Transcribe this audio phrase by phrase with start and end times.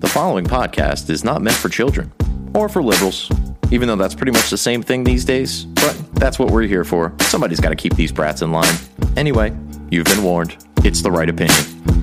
[0.00, 2.10] The following podcast is not meant for children
[2.54, 3.30] or for liberals,
[3.70, 6.84] even though that's pretty much the same thing these days, but that's what we're here
[6.84, 7.14] for.
[7.20, 8.74] Somebody's got to keep these brats in line.
[9.18, 9.54] Anyway,
[9.90, 10.56] you've been warned.
[10.84, 11.99] It's the right opinion.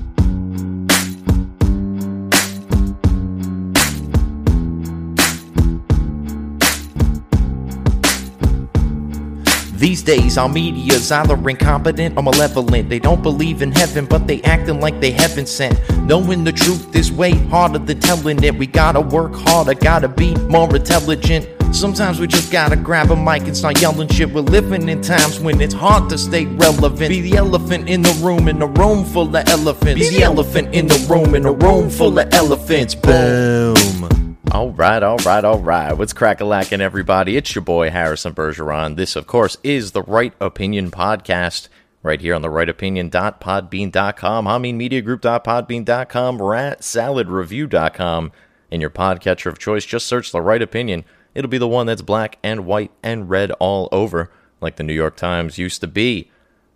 [10.08, 12.88] Days, our media's either incompetent or malevolent.
[12.88, 15.76] They don't believe in heaven, but they acting like they heaven sent.
[16.06, 18.54] Knowing the truth is way harder than telling it.
[18.54, 21.46] We gotta work harder, gotta be more intelligent.
[21.72, 24.32] Sometimes we just gotta grab a mic and start yelling shit.
[24.32, 27.10] We're living in times when it's hard to stay relevant.
[27.10, 30.00] Be the elephant in the room, in a room full of elephants.
[30.00, 32.94] Be the elephant in the room, in a room full of elephants.
[32.94, 33.77] Boom.
[34.58, 35.92] All right, all right, all right.
[35.92, 37.36] What's crack-a-lackin', everybody?
[37.36, 38.96] It's your boy Harrison Bergeron.
[38.96, 41.68] This, of course, is the Right Opinion Podcast
[42.02, 48.32] right here on the rightopinion.podbean.com, haminmediagroup.podbean.com, ratsaladreview.com,
[48.72, 49.84] and your podcatcher of choice.
[49.86, 51.04] Just search the Right Opinion.
[51.36, 54.92] It'll be the one that's black and white and red all over, like the New
[54.92, 56.32] York Times used to be.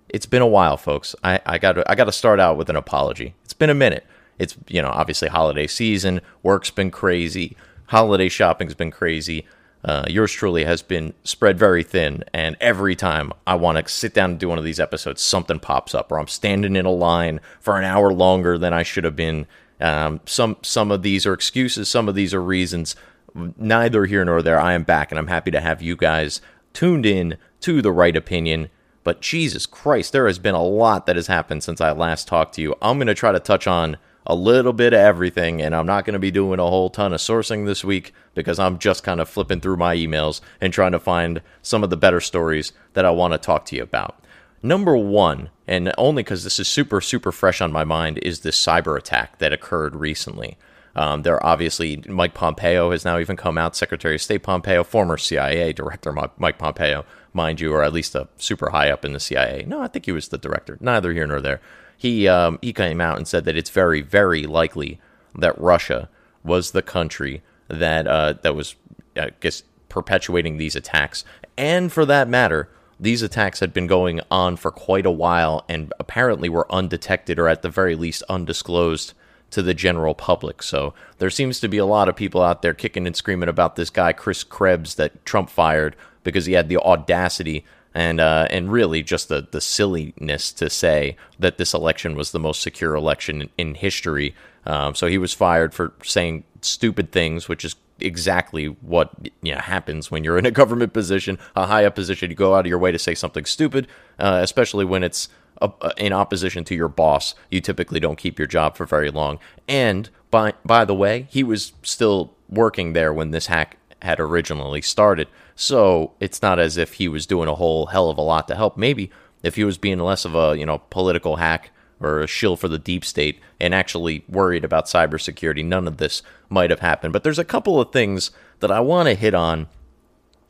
[0.09, 1.17] It's been a while, folks.
[1.25, 3.35] I, I got I got to start out with an apology.
[3.43, 4.07] It's been a minute.
[4.39, 6.21] It's you know obviously holiday season.
[6.45, 7.57] Work's been crazy.
[7.87, 9.47] Holiday shopping's been crazy.
[9.85, 14.15] Uh, yours truly has been spread very thin, and every time I want to sit
[14.15, 16.91] down and do one of these episodes, something pops up, or I'm standing in a
[16.91, 19.47] line for an hour longer than I should have been.
[19.81, 22.95] Um, some some of these are excuses, some of these are reasons.
[23.35, 24.61] Neither here nor there.
[24.61, 26.41] I am back, and I'm happy to have you guys
[26.73, 28.69] tuned in to the right opinion.
[29.05, 32.55] But Jesus Christ, there has been a lot that has happened since I last talked
[32.55, 32.77] to you.
[32.81, 33.97] I'm going to try to touch on
[34.27, 37.13] a little bit of everything, and I'm not going to be doing a whole ton
[37.13, 40.93] of sourcing this week because I'm just kind of flipping through my emails and trying
[40.93, 44.23] to find some of the better stories that I want to talk to you about.
[44.63, 48.65] Number one, and only because this is super, super fresh on my mind, is this
[48.65, 50.57] cyber attack that occurred recently.
[50.95, 55.17] Um, there obviously, Mike Pompeo has now even come out, Secretary of State Pompeo, former
[55.17, 59.21] CIA director Mike Pompeo, mind you, or at least a super high up in the
[59.21, 59.65] CIA.
[59.67, 60.77] No, I think he was the director.
[60.81, 61.61] Neither here nor there
[62.03, 65.01] he um, he came out and said that it's very very likely
[65.37, 66.09] that Russia
[66.43, 68.75] was the country that uh, that was
[69.17, 71.25] I guess perpetuating these attacks,
[71.57, 72.69] and for that matter,
[72.99, 77.47] these attacks had been going on for quite a while and apparently were undetected or
[77.47, 79.15] at the very least undisclosed
[79.51, 80.61] to the general public.
[80.61, 83.77] So there seems to be a lot of people out there kicking and screaming about
[83.77, 87.65] this guy Chris Krebs that Trump fired because he had the audacity
[87.95, 92.39] and uh, and really just the the silliness to say that this election was the
[92.39, 94.35] most secure election in, in history.
[94.65, 99.11] Um, so he was fired for saying stupid things, which is exactly what
[99.43, 102.31] you know happens when you're in a government position, a high up position.
[102.31, 103.87] You go out of your way to say something stupid,
[104.19, 105.29] uh, especially when it's
[105.61, 107.35] uh, in opposition to your boss.
[107.51, 109.39] You typically don't keep your job for very long.
[109.69, 114.83] And by by the way, he was still working there when this hack had originally
[114.83, 115.29] started.
[115.63, 118.57] So it's not as if he was doing a whole hell of a lot to
[118.57, 118.77] help.
[118.77, 119.13] Maybe
[119.45, 122.67] if he was being less of a you know political hack or a shill for
[122.67, 127.13] the deep state and actually worried about cybersecurity, none of this might have happened.
[127.13, 129.69] But there's a couple of things that I want to hit on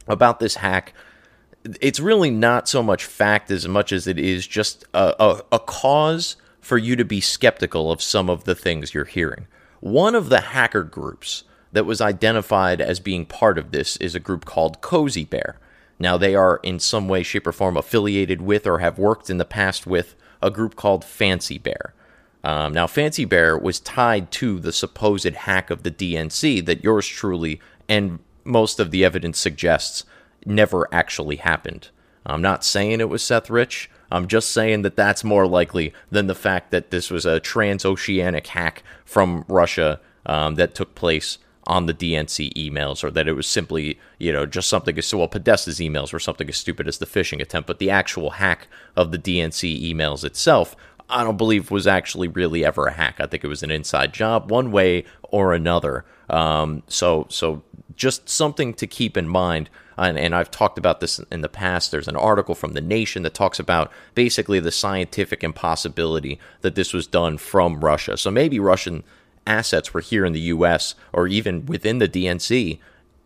[0.09, 0.95] about this hack.
[1.83, 5.59] It's really not so much fact as much as it is just a, a, a
[5.59, 9.47] cause for you to be skeptical of some of the things you're hearing.
[9.81, 14.21] One of the hacker groups that was identified as being part of this is a
[14.21, 15.59] group called Cozy Bear.
[15.99, 19.39] Now, they are in some way, shape, or form affiliated with or have worked in
[19.39, 21.95] the past with a group called Fancy Bear.
[22.45, 27.07] Um, now, Fancy Bear was tied to the supposed hack of the DNC that yours
[27.07, 30.05] truly and most of the evidence suggests
[30.45, 31.89] never actually happened.
[32.27, 33.91] I'm not saying it was Seth Rich.
[34.11, 38.47] I'm just saying that that's more likely than the fact that this was a transoceanic
[38.49, 43.47] hack from Russia um, that took place on the DNC emails, or that it was
[43.47, 45.29] simply, you know, just something as well.
[45.29, 49.13] Podesta's emails were something as stupid as the phishing attempt, but the actual hack of
[49.13, 50.75] the DNC emails itself,
[51.09, 53.21] I don't believe was actually really ever a hack.
[53.21, 56.05] I think it was an inside job, one way or another.
[56.29, 57.63] Um, so, so
[57.95, 59.69] just something to keep in mind.
[59.99, 61.91] And, and, I've talked about this in the past.
[61.91, 66.95] There's an article from The Nation that talks about basically the scientific impossibility that this
[66.95, 68.17] was done from Russia.
[68.17, 69.05] So maybe Russian
[69.47, 70.95] assets were here in the U.S.
[71.13, 72.79] or even within the DNC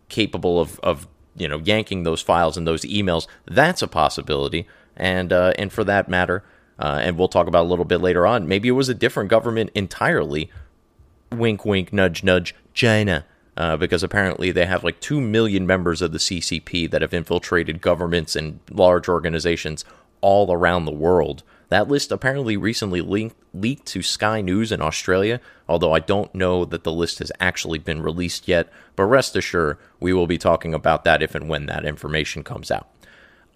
[0.08, 4.66] capable of, of you know yanking those files and those emails, that's a possibility.
[4.96, 6.42] And uh, and for that matter,
[6.78, 9.30] uh, and we'll talk about a little bit later on, maybe it was a different
[9.30, 10.50] government entirely.
[11.32, 13.24] Wink, wink, nudge, nudge, China.
[13.58, 17.80] Uh, because apparently they have like 2 million members of the CCP that have infiltrated
[17.80, 19.82] governments and large organizations
[20.20, 21.42] all around the world.
[21.68, 26.64] That list apparently recently leaked, leaked to Sky News in Australia, although I don't know
[26.64, 28.68] that the list has actually been released yet.
[28.94, 32.70] But rest assured, we will be talking about that if and when that information comes
[32.70, 32.88] out.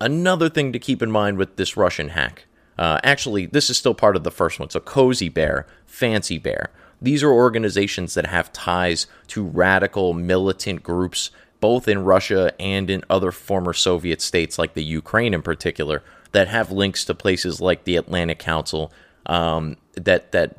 [0.00, 2.46] Another thing to keep in mind with this Russian hack.
[2.78, 4.70] Uh, actually, this is still part of the first one.
[4.70, 6.70] So, Cozy Bear, Fancy Bear.
[7.00, 11.30] These are organizations that have ties to radical militant groups,
[11.60, 16.02] both in Russia and in other former Soviet states, like the Ukraine in particular,
[16.32, 18.92] that have links to places like the Atlantic Council.
[19.26, 20.56] Um, that that,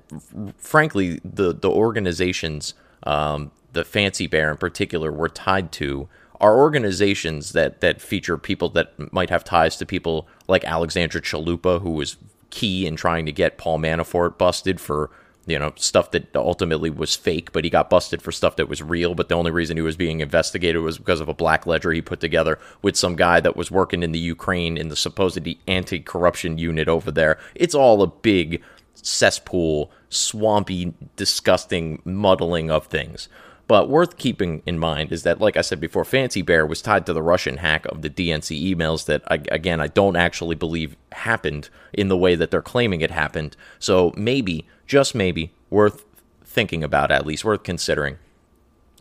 [0.58, 2.74] frankly, the the organizations,
[3.04, 6.08] um, the Fancy Bear in particular, were tied to
[6.40, 11.82] are organizations that that feature people that might have ties to people like Alexandra Chalupa,
[11.82, 12.18] who was
[12.50, 15.10] key in trying to get Paul Manafort busted for
[15.52, 18.82] you know stuff that ultimately was fake, but he got busted for stuff that was
[18.82, 19.14] real.
[19.14, 22.02] But the only reason he was being investigated was because of a black ledger he
[22.02, 26.58] put together with some guy that was working in the Ukraine in the supposed anti-corruption
[26.58, 27.38] unit over there.
[27.54, 28.64] It's all a big
[28.94, 33.28] cesspool, swampy, disgusting muddling of things.
[33.72, 37.06] But worth keeping in mind is that, like I said before, Fancy Bear was tied
[37.06, 41.70] to the Russian hack of the DNC emails that, again, I don't actually believe happened
[41.94, 43.56] in the way that they're claiming it happened.
[43.80, 46.04] So maybe, just maybe, worth
[46.44, 48.18] thinking about, at least worth considering,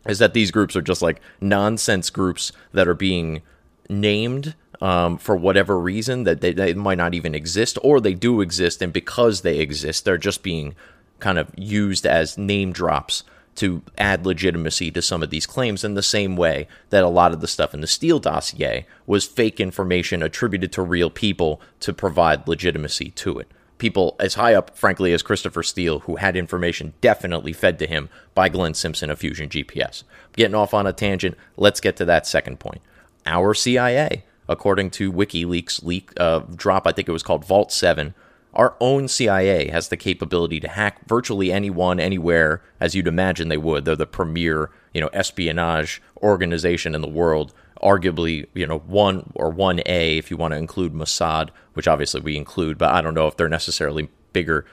[0.07, 3.43] is that these groups are just like nonsense groups that are being
[3.89, 8.41] named um, for whatever reason that they, they might not even exist, or they do
[8.41, 10.77] exist, and because they exist, they're just being
[11.19, 13.25] kind of used as name drops
[13.61, 17.33] to add legitimacy to some of these claims in the same way that a lot
[17.33, 21.93] of the stuff in the Steele dossier was fake information attributed to real people to
[21.93, 23.51] provide legitimacy to it.
[23.77, 28.09] People as high up, frankly, as Christopher Steele, who had information definitely fed to him
[28.35, 30.05] by Glenn Simpson of Fusion GPS.
[30.33, 32.81] Getting off on a tangent, let's get to that second point.
[33.27, 38.15] Our CIA, according to WikiLeaks leak uh, drop, I think it was called Vault 7,
[38.55, 43.57] our own CIA has the capability to hack virtually anyone, anywhere, as you'd imagine they
[43.57, 43.85] would.
[43.85, 47.55] They're the premier, you know, espionage organization in the world.
[47.81, 52.21] Arguably, you know, one or one A if you want to include Mossad, which obviously
[52.21, 54.67] we include, but I don't know if they're necessarily bigger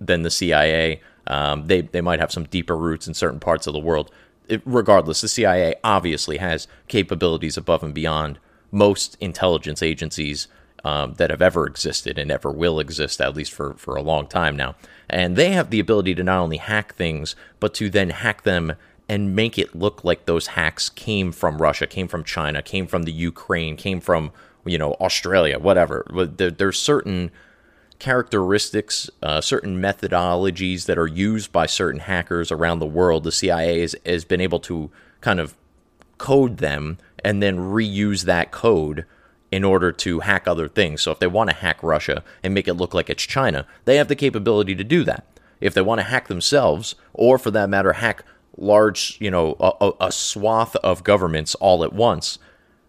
[0.00, 1.00] than the CIA.
[1.26, 4.10] Um, they they might have some deeper roots in certain parts of the world.
[4.48, 8.38] It, regardless, the CIA obviously has capabilities above and beyond
[8.70, 10.48] most intelligence agencies
[10.84, 14.26] um, that have ever existed and ever will exist, at least for, for a long
[14.26, 14.74] time now.
[15.08, 18.74] And they have the ability to not only hack things, but to then hack them
[19.08, 23.02] and make it look like those hacks came from Russia, came from China, came from
[23.02, 24.30] the Ukraine, came from,
[24.64, 26.06] you know, Australia, whatever.
[26.36, 27.30] There, there's certain
[27.98, 33.24] characteristics, uh, certain methodologies that are used by certain hackers around the world.
[33.24, 34.90] The CIA has, has been able to
[35.20, 35.54] kind of
[36.18, 39.04] code them and then reuse that code
[39.54, 41.00] in order to hack other things.
[41.00, 43.98] So if they want to hack Russia and make it look like it's China, they
[43.98, 45.24] have the capability to do that.
[45.60, 48.24] If they want to hack themselves, or for that matter, hack
[48.56, 52.40] large, you know, a, a swath of governments all at once,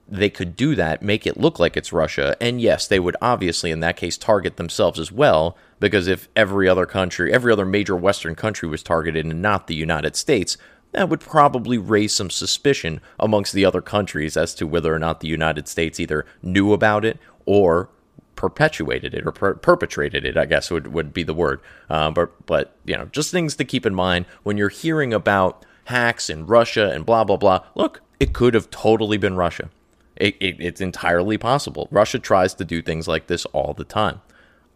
[0.08, 2.36] they could do that, make it look like it's Russia.
[2.42, 6.68] And yes, they would obviously, in that case, target themselves as well, because if every
[6.68, 10.58] other country, every other major Western country was targeted and not the United States,
[10.95, 15.19] that would probably raise some suspicion amongst the other countries as to whether or not
[15.19, 17.89] the United States either knew about it or
[18.36, 20.38] perpetuated it or per- perpetrated it.
[20.38, 21.59] I guess would would be the word.
[21.89, 25.65] Um, but but you know, just things to keep in mind when you're hearing about
[25.86, 27.66] hacks in Russia and blah blah blah.
[27.75, 29.69] Look, it could have totally been Russia.
[30.16, 31.90] It, it, it's entirely possible.
[31.92, 34.21] Russia tries to do things like this all the time.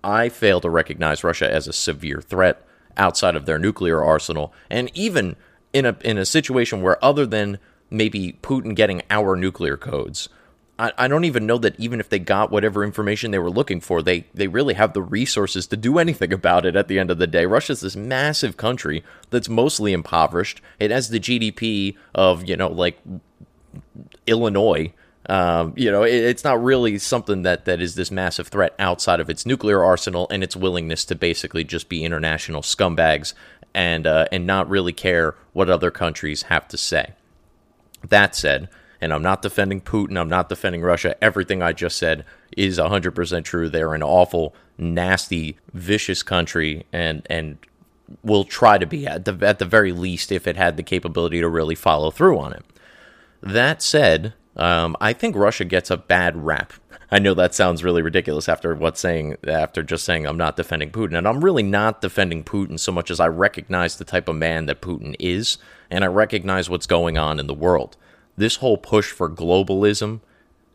[0.04, 2.62] I fail to recognize Russia as a severe threat
[2.98, 5.38] outside of their nuclear arsenal, and even
[5.74, 7.60] in a in a situation where other than
[7.90, 10.30] maybe Putin getting our nuclear codes,
[10.80, 13.82] I, I don't even know that even if they got whatever information they were looking
[13.82, 17.12] for, they they really have the resources to do anything about it at the end
[17.12, 17.46] of the day.
[17.46, 20.62] Russia's this massive country that's mostly impoverished.
[20.80, 23.00] It has the GDP of, you know, like
[24.26, 24.94] Illinois.
[25.28, 29.20] Um, you know, it, it's not really something that, that is this massive threat outside
[29.20, 33.36] of its nuclear arsenal and its willingness to basically just be international scumbags
[33.74, 37.14] and uh, and not really care what other countries have to say.
[38.08, 38.70] That said,
[39.02, 41.22] and I'm not defending Putin, I'm not defending Russia.
[41.24, 43.70] Everything I just said is 100% true.
[43.70, 47.58] They're an awful, nasty, vicious country, and and
[48.24, 51.40] will try to be at the at the very least if it had the capability
[51.40, 52.66] to really follow through on it.
[53.42, 56.74] That said, um, I think Russia gets a bad rap
[57.12, 60.92] I know that sounds really ridiculous after what saying after just saying I'm not defending
[60.92, 64.36] Putin, and I'm really not defending Putin so much as I recognize the type of
[64.36, 65.58] man that Putin is,
[65.90, 67.98] and I recognize what's going on in the world.
[68.38, 70.20] This whole push for globalism,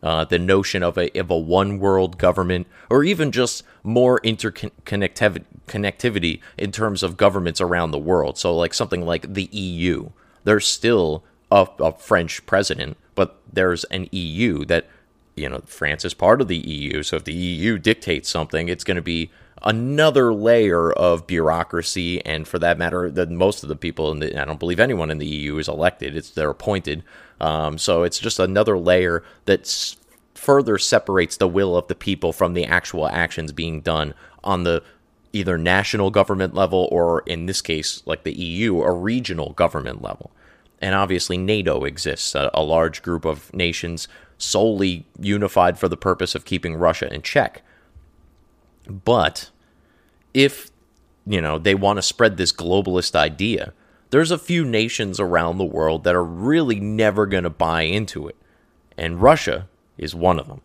[0.03, 5.45] uh, the notion of a of a one world government, or even just more interconnectivity
[5.67, 8.37] connectivity in terms of governments around the world.
[8.37, 10.09] So, like something like the EU,
[10.43, 14.87] there's still a, a French president, but there's an EU that
[15.35, 17.03] you know France is part of the EU.
[17.03, 19.31] So if the EU dictates something, it's going to be
[19.63, 24.45] another layer of bureaucracy, and for that matter, most of the people in the I
[24.45, 27.03] don't believe anyone in the EU is elected; it's they're appointed.
[27.39, 29.95] Um, so it's just another layer that
[30.35, 34.13] further separates the will of the people from the actual actions being done
[34.43, 34.83] on the
[35.33, 40.31] either national government level or in this case like the EU a regional government level
[40.81, 46.35] and obviously NATO exists a, a large group of nations solely unified for the purpose
[46.35, 47.61] of keeping Russia in check
[48.87, 49.49] but
[50.33, 50.69] if
[51.25, 53.73] you know they want to spread this globalist idea,
[54.11, 58.27] there's a few nations around the world that are really never going to buy into
[58.27, 58.35] it.
[58.97, 60.61] And Russia is one of them.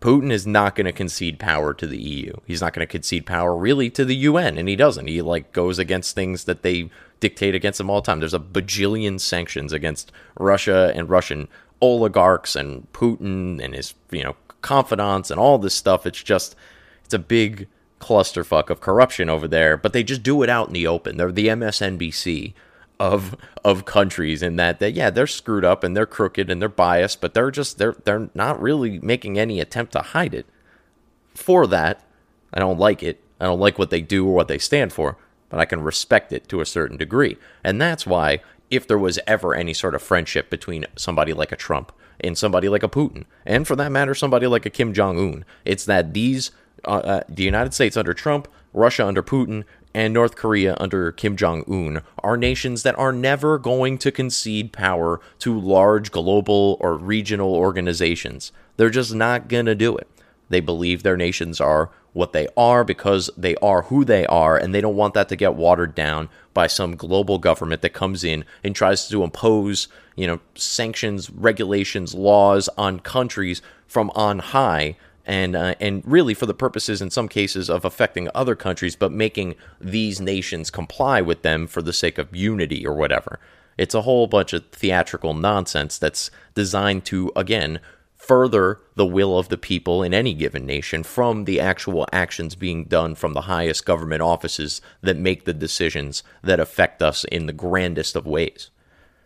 [0.00, 2.32] Putin is not going to concede power to the EU.
[2.46, 5.08] He's not going to concede power really to the UN, and he doesn't.
[5.08, 6.88] He like goes against things that they
[7.18, 8.20] dictate against him all the time.
[8.20, 11.48] There's a bajillion sanctions against Russia and Russian
[11.80, 16.06] oligarchs and Putin and his you know confidants and all this stuff.
[16.06, 16.56] It's just
[17.04, 17.68] it's a big
[18.00, 21.16] clusterfuck of corruption over there, but they just do it out in the open.
[21.16, 22.54] They're the MSNBC
[23.00, 26.68] of of countries in that that yeah, they're screwed up and they're crooked and they're
[26.68, 30.46] biased, but they're just they're they're not really making any attempt to hide it.
[31.34, 32.04] For that,
[32.52, 33.22] I don't like it.
[33.40, 35.16] I don't like what they do or what they stand for,
[35.48, 37.36] but I can respect it to a certain degree.
[37.62, 41.56] And that's why if there was ever any sort of friendship between somebody like a
[41.56, 45.18] Trump and somebody like a Putin, and for that matter, somebody like a Kim Jong
[45.18, 46.50] Un, it's that these
[46.84, 51.36] uh, uh, the United States under Trump, Russia under Putin, and North Korea under Kim
[51.36, 56.96] Jong un are nations that are never going to concede power to large global or
[56.96, 58.52] regional organizations.
[58.76, 60.08] They're just not going to do it.
[60.48, 64.74] They believe their nations are what they are because they are who they are, and
[64.74, 68.44] they don't want that to get watered down by some global government that comes in
[68.64, 74.96] and tries to impose, you know, sanctions, regulations, laws on countries from on high
[75.28, 79.12] and uh, and really for the purposes in some cases of affecting other countries, but
[79.12, 83.38] making these nations comply with them for the sake of unity or whatever.
[83.76, 87.78] It's a whole bunch of theatrical nonsense that's designed to again
[88.28, 92.84] further the will of the people in any given nation from the actual actions being
[92.84, 97.52] done from the highest government offices that make the decisions that affect us in the
[97.54, 98.70] grandest of ways.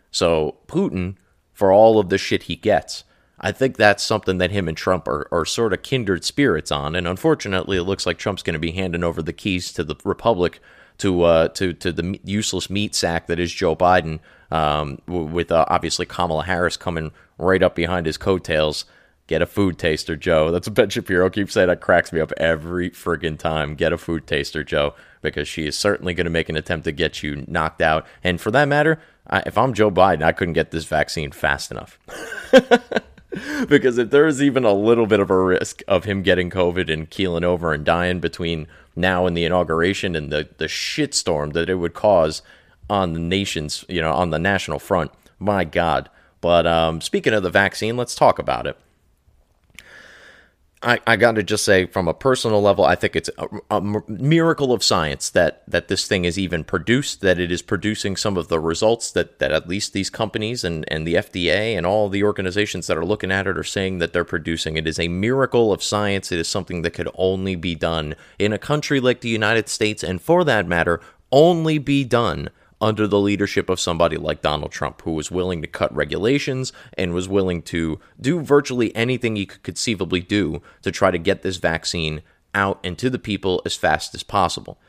[0.09, 1.17] So Putin,
[1.51, 3.03] for all of the shit he gets,
[3.39, 6.95] I think that's something that him and Trump are, are sort of kindred spirits on.
[6.95, 9.95] And unfortunately, it looks like Trump's going to be handing over the keys to the
[10.05, 10.61] Republic
[10.99, 14.19] to uh, to to the useless meat sack that is Joe Biden,
[14.51, 18.85] um, with uh, obviously Kamala Harris coming right up behind his coattails.
[19.33, 20.51] Get a food taster, Joe.
[20.51, 21.67] That's what Ben Shapiro keeps saying.
[21.67, 23.73] That cracks me up every friggin' time.
[23.73, 26.91] Get a food taster, Joe, because she is certainly going to make an attempt to
[26.91, 28.05] get you knocked out.
[28.23, 31.71] And for that matter, I, if I'm Joe Biden, I couldn't get this vaccine fast
[31.71, 31.97] enough.
[33.67, 37.09] because if there's even a little bit of a risk of him getting COVID and
[37.09, 41.75] keeling over and dying between now and the inauguration and the, the shitstorm that it
[41.77, 42.43] would cause
[42.87, 45.09] on the nation's, you know, on the national front,
[45.39, 46.07] my God.
[46.39, 48.77] But um, speaking of the vaccine, let's talk about it.
[50.83, 53.81] I, I got to just say, from a personal level, I think it's a, a,
[54.07, 58.37] miracle of science that that this thing is even produced, that it is producing some
[58.37, 62.09] of the results that, that at least these companies and, and the FDA and all
[62.09, 64.75] the organizations that are looking at it are saying that they're producing.
[64.75, 66.31] It is a miracle of science.
[66.31, 70.03] It is something that could only be done in a country like the United States,
[70.03, 70.99] and for that matter,
[71.31, 72.49] only be done
[72.83, 77.13] under the leadership of somebody like Donald Trump, who was willing to cut regulations and
[77.13, 81.55] was willing to do virtually anything he could conceivably do to try to get this
[81.55, 82.21] vaccine
[82.53, 84.81] out and to the people as fast as possible.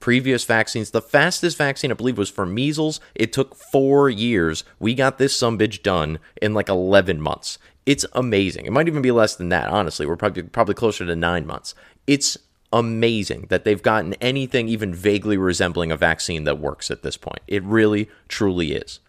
[0.00, 3.00] Previous vaccines, the fastest vaccine I believe was for measles.
[3.14, 4.62] It took four years.
[4.78, 7.58] We got this sumbitch done in like 11 months.
[7.86, 8.66] It's amazing.
[8.66, 10.04] It might even be less than that, honestly.
[10.04, 11.74] We're probably probably closer to nine months.
[12.06, 12.36] It's
[12.72, 17.40] amazing that they've gotten anything even vaguely resembling a vaccine that works at this point.
[17.46, 19.00] It really, truly is.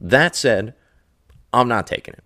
[0.00, 0.74] That said,
[1.52, 2.24] I'm not taking it.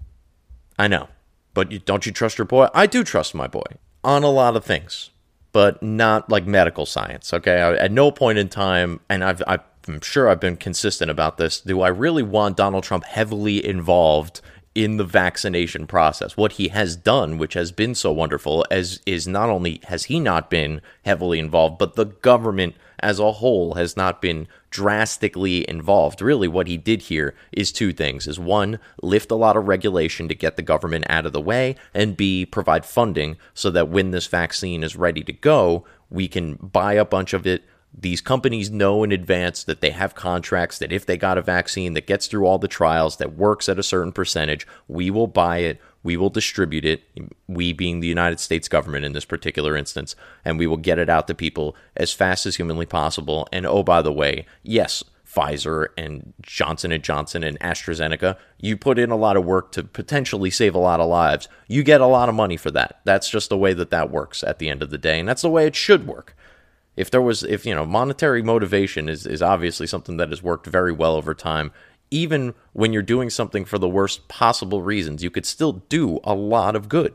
[0.79, 1.09] I know.
[1.53, 2.69] But you, don't you trust your boy?
[2.75, 3.63] I do trust my boy
[4.03, 5.11] on a lot of things,
[5.53, 7.61] but not like medical science, okay?
[7.61, 11.61] I, at no point in time, and I've, I'm sure I've been consistent about this,
[11.61, 14.41] do I really want Donald Trump heavily involved
[14.75, 16.37] in the vaccination process.
[16.37, 20.19] What he has done, which has been so wonderful, as is not only has he
[20.19, 26.21] not been heavily involved, but the government as a whole has not been drastically involved.
[26.21, 30.27] Really, what he did here is two things: is one, lift a lot of regulation
[30.29, 34.11] to get the government out of the way, and B, provide funding so that when
[34.11, 37.65] this vaccine is ready to go, we can buy a bunch of it
[37.97, 41.95] these companies know in advance that they have contracts that if they got a vaccine
[41.95, 45.59] that gets through all the trials that works at a certain percentage, we will buy
[45.59, 47.03] it, we will distribute it,
[47.47, 51.09] we being the United States government in this particular instance, and we will get it
[51.09, 53.49] out to people as fast as humanly possible.
[53.53, 58.99] And oh by the way, yes, Pfizer and Johnson and Johnson and AstraZeneca, you put
[58.99, 61.49] in a lot of work to potentially save a lot of lives.
[61.69, 63.01] You get a lot of money for that.
[63.05, 65.43] That's just the way that that works at the end of the day, and that's
[65.43, 66.37] the way it should work
[66.97, 70.67] if there was if you know monetary motivation is is obviously something that has worked
[70.67, 71.73] very well over time
[72.15, 76.35] even when you're doing something for the worst possible reasons you could still do a
[76.35, 77.13] lot of good.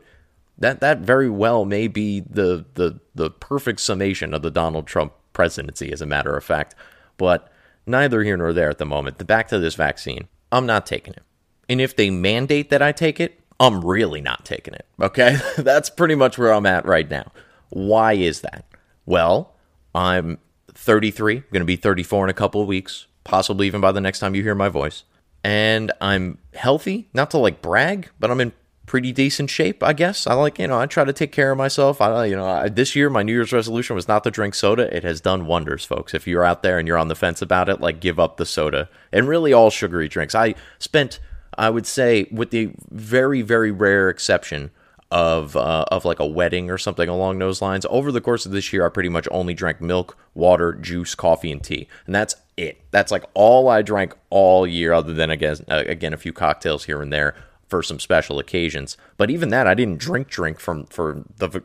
[0.58, 5.14] That that very well may be the the the perfect summation of the Donald Trump
[5.32, 6.74] presidency as a matter of fact
[7.16, 7.50] but
[7.86, 9.18] neither here nor there at the moment.
[9.18, 11.22] The back to this vaccine I'm not taking it.
[11.68, 15.38] And if they mandate that I take it I'm really not taking it okay?
[15.56, 17.32] That's pretty much where I'm at right now.
[17.70, 18.66] Why is that?
[19.06, 19.54] Well
[19.94, 20.38] I'm
[20.72, 24.18] 33, going to be 34 in a couple of weeks, possibly even by the next
[24.18, 25.04] time you hear my voice.
[25.42, 28.52] And I'm healthy, not to like brag, but I'm in
[28.90, 30.26] pretty decent shape, I guess.
[30.26, 32.00] I like, you know, I try to take care of myself.
[32.00, 34.94] I, you know, I, this year my New Year's resolution was not to drink soda.
[34.94, 36.12] It has done wonders, folks.
[36.12, 38.44] If you're out there and you're on the fence about it, like give up the
[38.44, 40.34] soda and really all sugary drinks.
[40.34, 41.20] I spent,
[41.56, 44.72] I would say, with the very, very rare exception
[45.10, 47.86] of uh, of like a wedding or something along those lines.
[47.90, 51.50] Over the course of this year, I pretty much only drank milk, water, juice, coffee,
[51.50, 52.80] and tea, and that's it.
[52.90, 56.84] That's like all I drank all year, other than again uh, again a few cocktails
[56.84, 57.34] here and there
[57.68, 58.96] for some special occasions.
[59.16, 61.62] But even that, I didn't drink drink from for the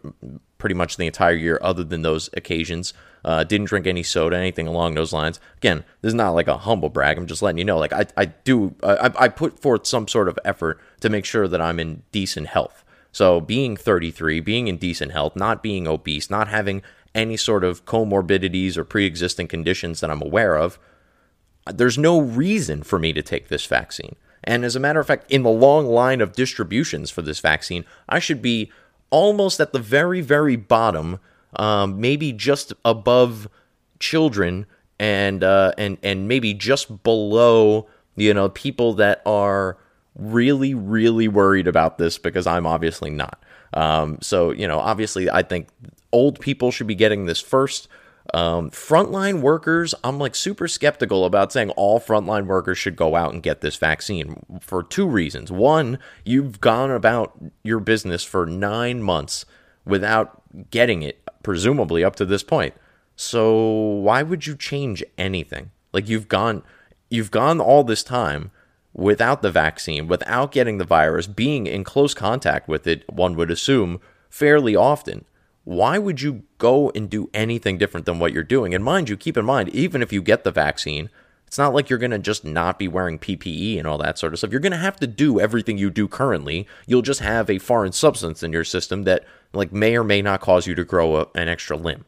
[0.58, 2.94] pretty much the entire year, other than those occasions.
[3.24, 5.40] Uh, didn't drink any soda, anything along those lines.
[5.58, 7.18] Again, this is not like a humble brag.
[7.18, 10.30] I'm just letting you know, like I, I do, I, I put forth some sort
[10.30, 12.84] of effort to make sure that I'm in decent health.
[13.16, 16.82] So being 33, being in decent health, not being obese, not having
[17.14, 20.78] any sort of comorbidities or pre existing conditions that I'm aware of,
[21.74, 24.18] there's no reason for me to take this vaccine.
[24.44, 27.86] And as a matter of fact, in the long line of distributions for this vaccine,
[28.10, 28.70] I should be
[29.12, 31.22] almost at the very, very bottom,
[31.56, 33.48] um, maybe just above
[33.98, 34.66] children,
[35.00, 39.78] and uh, and and maybe just below, you know, people that are
[40.16, 43.44] really, really worried about this because I'm obviously not.
[43.74, 45.70] Um, so, you know, obviously, I think
[46.12, 47.88] old people should be getting this first.
[48.34, 53.34] Um, frontline workers, I'm like super skeptical about saying all frontline workers should go out
[53.34, 55.52] and get this vaccine for two reasons.
[55.52, 59.46] One, you've gone about your business for nine months
[59.86, 62.74] without getting it, presumably up to this point.
[63.16, 65.72] So why would you change anything?
[65.94, 66.64] Like you've gone,
[67.10, 68.52] you've gone all this time
[68.96, 73.52] without the vaccine, without getting the virus, being in close contact with it, one would
[73.52, 75.26] assume, fairly often.
[75.66, 78.74] Why would you go and do anything different than what you're doing?
[78.74, 81.10] And mind you, keep in mind, even if you get the vaccine,
[81.46, 84.34] it's not like you're going to just not be wearing PPE and all that sort
[84.34, 84.52] of stuff.
[84.52, 86.68] You're going to have to do everything you do currently.
[86.88, 90.42] You'll just have a foreign substance in your system that like may or may not
[90.42, 92.06] cause you to grow a, an extra limb.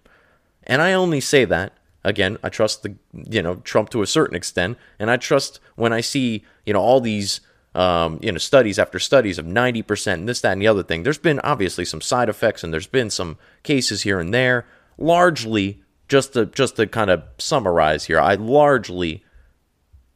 [0.64, 1.77] And I only say that
[2.08, 5.94] again, I trust the you know Trump to a certain extent, and I trust when
[5.94, 7.42] I see you know all these
[7.76, 11.04] um, you know studies after studies of 90% and this that and the other thing.
[11.04, 14.66] There's been obviously some side effects and there's been some cases here and there.
[14.98, 19.24] Largely, just to just to kind of summarize here, I largely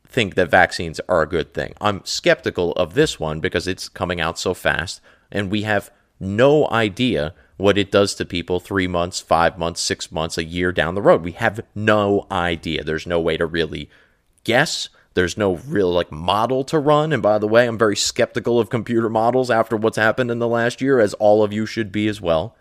[0.07, 1.73] think that vaccines are a good thing.
[1.79, 5.01] I'm skeptical of this one because it's coming out so fast
[5.31, 10.11] and we have no idea what it does to people three months, five months, six
[10.11, 11.21] months, a year down the road.
[11.21, 12.83] We have no idea.
[12.83, 13.89] There's no way to really
[14.43, 14.89] guess.
[15.13, 17.13] There's no real like model to run.
[17.13, 20.47] And by the way, I'm very skeptical of computer models after what's happened in the
[20.47, 22.55] last year, as all of you should be as well.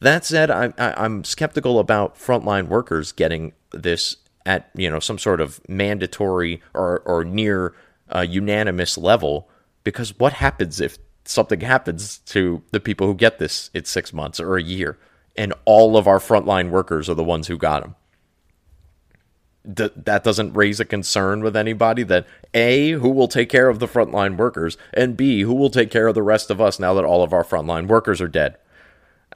[0.00, 5.18] That said, I, I, I'm skeptical about frontline workers getting this at you know some
[5.18, 7.74] sort of mandatory or or near
[8.14, 9.48] uh, unanimous level
[9.84, 14.40] because what happens if something happens to the people who get this in six months
[14.40, 14.98] or a year,
[15.36, 17.94] and all of our frontline workers are the ones who got them.
[19.64, 23.88] that doesn't raise a concern with anybody that A, who will take care of the
[23.88, 27.04] frontline workers, and B, who will take care of the rest of us now that
[27.04, 28.56] all of our frontline workers are dead.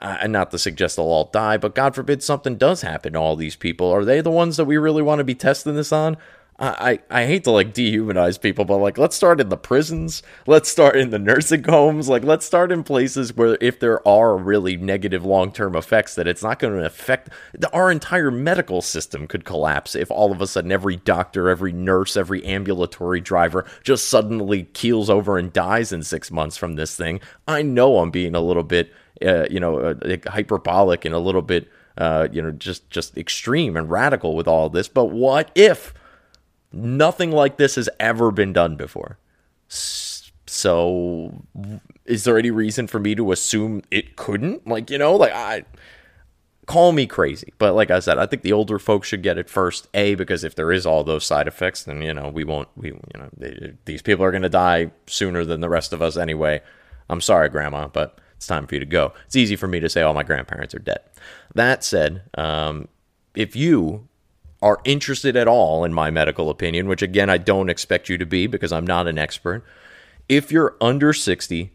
[0.00, 3.18] Uh, and not to suggest they'll all die, but God forbid something does happen to
[3.18, 3.90] all these people.
[3.90, 6.16] Are they the ones that we really want to be testing this on?
[6.62, 10.68] I, I hate to like dehumanize people, but like let's start in the prisons, let's
[10.68, 14.76] start in the nursing homes, like let's start in places where if there are really
[14.76, 17.30] negative long term effects, that it's not going to affect
[17.72, 22.14] our entire medical system could collapse if all of a sudden every doctor, every nurse,
[22.14, 27.20] every ambulatory driver just suddenly keels over and dies in six months from this thing.
[27.48, 28.92] I know I'm being a little bit,
[29.24, 33.78] uh, you know, uh, hyperbolic and a little bit, uh, you know, just just extreme
[33.78, 35.94] and radical with all this, but what if?
[36.72, 39.18] Nothing like this has ever been done before.
[40.46, 41.44] So,
[42.06, 44.66] is there any reason for me to assume it couldn't?
[44.66, 45.64] Like, you know, like I
[46.66, 49.50] call me crazy, but like I said, I think the older folks should get it
[49.50, 49.88] first.
[49.94, 52.68] A because if there is all those side effects, then you know we won't.
[52.76, 56.00] We you know they, these people are going to die sooner than the rest of
[56.00, 56.60] us anyway.
[57.08, 59.12] I'm sorry, Grandma, but it's time for you to go.
[59.26, 61.00] It's easy for me to say all my grandparents are dead.
[61.54, 62.86] That said, um,
[63.34, 64.08] if you
[64.62, 68.26] are interested at all in my medical opinion, which again, I don't expect you to
[68.26, 69.64] be because I'm not an expert,
[70.28, 71.72] if you're under 60,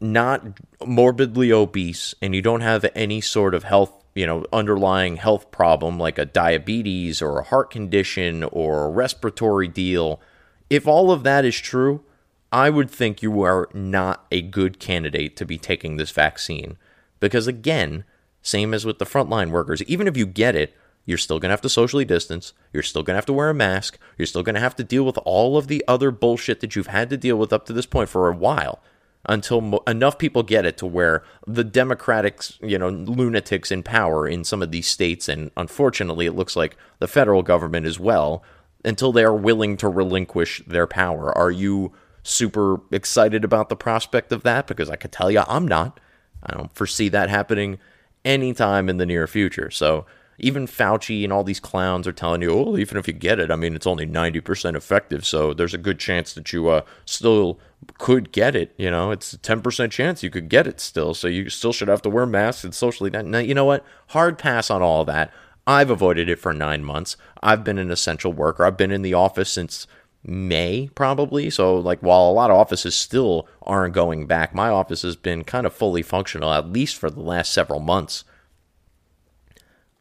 [0.00, 5.50] not morbidly obese, and you don't have any sort of health, you know, underlying health
[5.50, 10.20] problem like a diabetes or a heart condition or a respiratory deal,
[10.68, 12.04] if all of that is true,
[12.52, 16.76] I would think you are not a good candidate to be taking this vaccine.
[17.20, 18.04] Because again,
[18.42, 20.74] same as with the frontline workers, even if you get it,
[21.06, 22.52] you're still going to have to socially distance.
[22.72, 23.98] You're still going to have to wear a mask.
[24.18, 26.88] You're still going to have to deal with all of the other bullshit that you've
[26.88, 28.82] had to deal with up to this point for a while
[29.24, 34.26] until mo- enough people get it to where the democratic, you know, lunatics in power
[34.26, 38.42] in some of these states and unfortunately it looks like the federal government as well
[38.84, 41.36] until they are willing to relinquish their power.
[41.36, 41.92] Are you
[42.22, 46.00] super excited about the prospect of that because I could tell you I'm not.
[46.42, 47.78] I don't foresee that happening
[48.24, 49.70] anytime in the near future.
[49.70, 50.06] So
[50.38, 53.50] even Fauci and all these clowns are telling you, oh, even if you get it,
[53.50, 55.24] I mean, it's only 90% effective.
[55.24, 57.58] So there's a good chance that you uh, still
[57.98, 58.74] could get it.
[58.76, 61.14] You know, it's a 10% chance you could get it still.
[61.14, 63.10] So you still should have to wear masks and socially.
[63.10, 63.84] Now, you know what?
[64.08, 65.32] Hard pass on all that.
[65.66, 67.16] I've avoided it for nine months.
[67.42, 68.64] I've been an essential worker.
[68.64, 69.86] I've been in the office since
[70.22, 71.50] May, probably.
[71.50, 75.44] So, like, while a lot of offices still aren't going back, my office has been
[75.44, 78.24] kind of fully functional, at least for the last several months.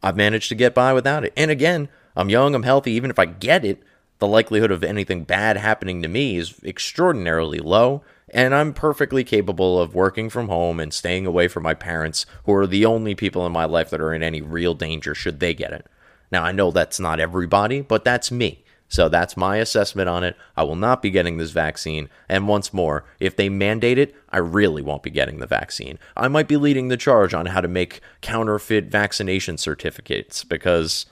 [0.05, 1.33] I've managed to get by without it.
[1.35, 2.91] And again, I'm young, I'm healthy.
[2.91, 3.81] Even if I get it,
[4.19, 8.03] the likelihood of anything bad happening to me is extraordinarily low.
[8.29, 12.53] And I'm perfectly capable of working from home and staying away from my parents, who
[12.53, 15.55] are the only people in my life that are in any real danger should they
[15.55, 15.87] get it.
[16.31, 18.63] Now, I know that's not everybody, but that's me.
[18.87, 20.37] So that's my assessment on it.
[20.55, 22.09] I will not be getting this vaccine.
[22.29, 25.97] And once more, if they mandate it, I really won't be getting the vaccine.
[26.15, 31.07] I might be leading the charge on how to make counterfeit vaccination certificates because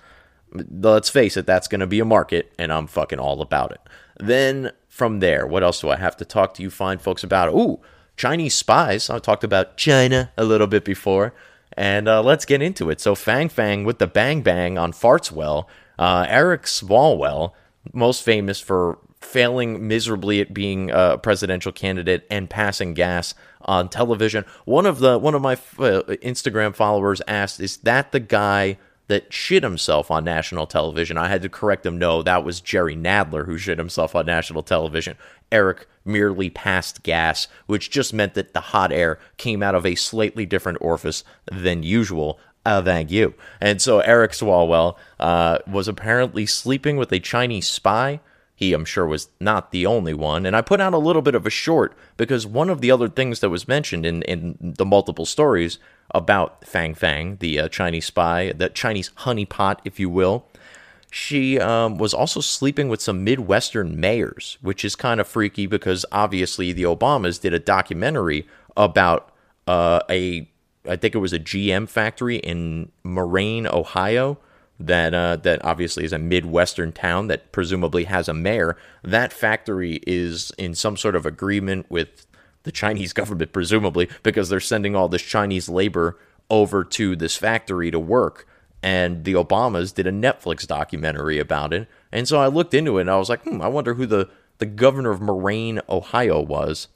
[0.53, 3.81] let's face it, that's going to be a market and I'm fucking all about it.
[4.19, 7.53] Then from there, what else do I have to talk to you fine folks about?
[7.53, 7.81] Ooh,
[8.15, 9.09] Chinese spies.
[9.09, 11.33] I talked about China a little bit before.
[11.75, 13.01] And uh, let's get into it.
[13.01, 15.65] So, Fang Fang with the bang bang on Fartswell,
[15.97, 17.53] uh, Eric Swalwell
[17.91, 24.45] most famous for failing miserably at being a presidential candidate and passing gas on television.
[24.65, 29.33] One of the one of my uh, Instagram followers asked, "Is that the guy that
[29.33, 31.97] shit himself on national television?" I had to correct him.
[31.97, 35.17] No, that was Jerry Nadler who shit himself on national television.
[35.51, 39.95] Eric merely passed gas, which just meant that the hot air came out of a
[39.95, 42.39] slightly different orifice than usual.
[42.65, 43.33] Uh, thank you.
[43.59, 48.21] And so Eric Swalwell uh, was apparently sleeping with a Chinese spy.
[48.55, 50.45] He, I'm sure, was not the only one.
[50.45, 53.09] And I put out a little bit of a short because one of the other
[53.09, 55.79] things that was mentioned in, in the multiple stories
[56.11, 60.45] about Fang Fang, the uh, Chinese spy, the Chinese honeypot, if you will,
[61.11, 66.05] she um, was also sleeping with some Midwestern mayors, which is kind of freaky because
[66.11, 69.31] obviously the Obamas did a documentary about
[69.67, 70.49] uh, a
[70.87, 74.37] I think it was a GM factory in Moraine, Ohio.
[74.79, 78.75] That uh, that obviously is a midwestern town that presumably has a mayor.
[79.03, 82.25] That factory is in some sort of agreement with
[82.63, 86.17] the Chinese government, presumably because they're sending all this Chinese labor
[86.49, 88.47] over to this factory to work.
[88.81, 91.87] And the Obamas did a Netflix documentary about it.
[92.11, 94.29] And so I looked into it and I was like, hmm, I wonder who the,
[94.57, 96.89] the governor of Moraine, Ohio was.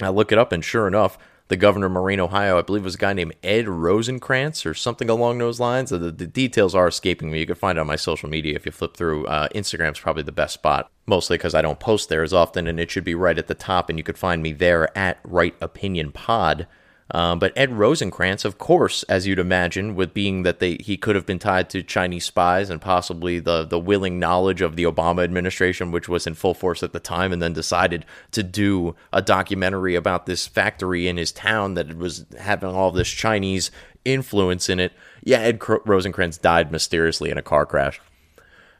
[0.00, 2.96] I look it up, and sure enough, the governor of Moraine, Ohio, I believe was
[2.96, 5.90] a guy named Ed Rosenkrantz or something along those lines.
[5.90, 7.38] The, the details are escaping me.
[7.38, 9.26] You can find it on my social media if you flip through.
[9.26, 12.80] Uh, Instagram's probably the best spot, mostly because I don't post there as often, and
[12.80, 15.54] it should be right at the top, and you could find me there at Right
[15.60, 16.66] Opinion Pod.
[17.12, 21.14] Um, but Ed Rosenkrantz, of course, as you'd imagine, with being that they he could
[21.14, 25.22] have been tied to Chinese spies and possibly the the willing knowledge of the Obama
[25.22, 29.22] administration, which was in full force at the time, and then decided to do a
[29.22, 33.70] documentary about this factory in his town that was having all this Chinese
[34.04, 34.92] influence in it.
[35.22, 38.00] Yeah, Ed Rosenkrantz died mysteriously in a car crash.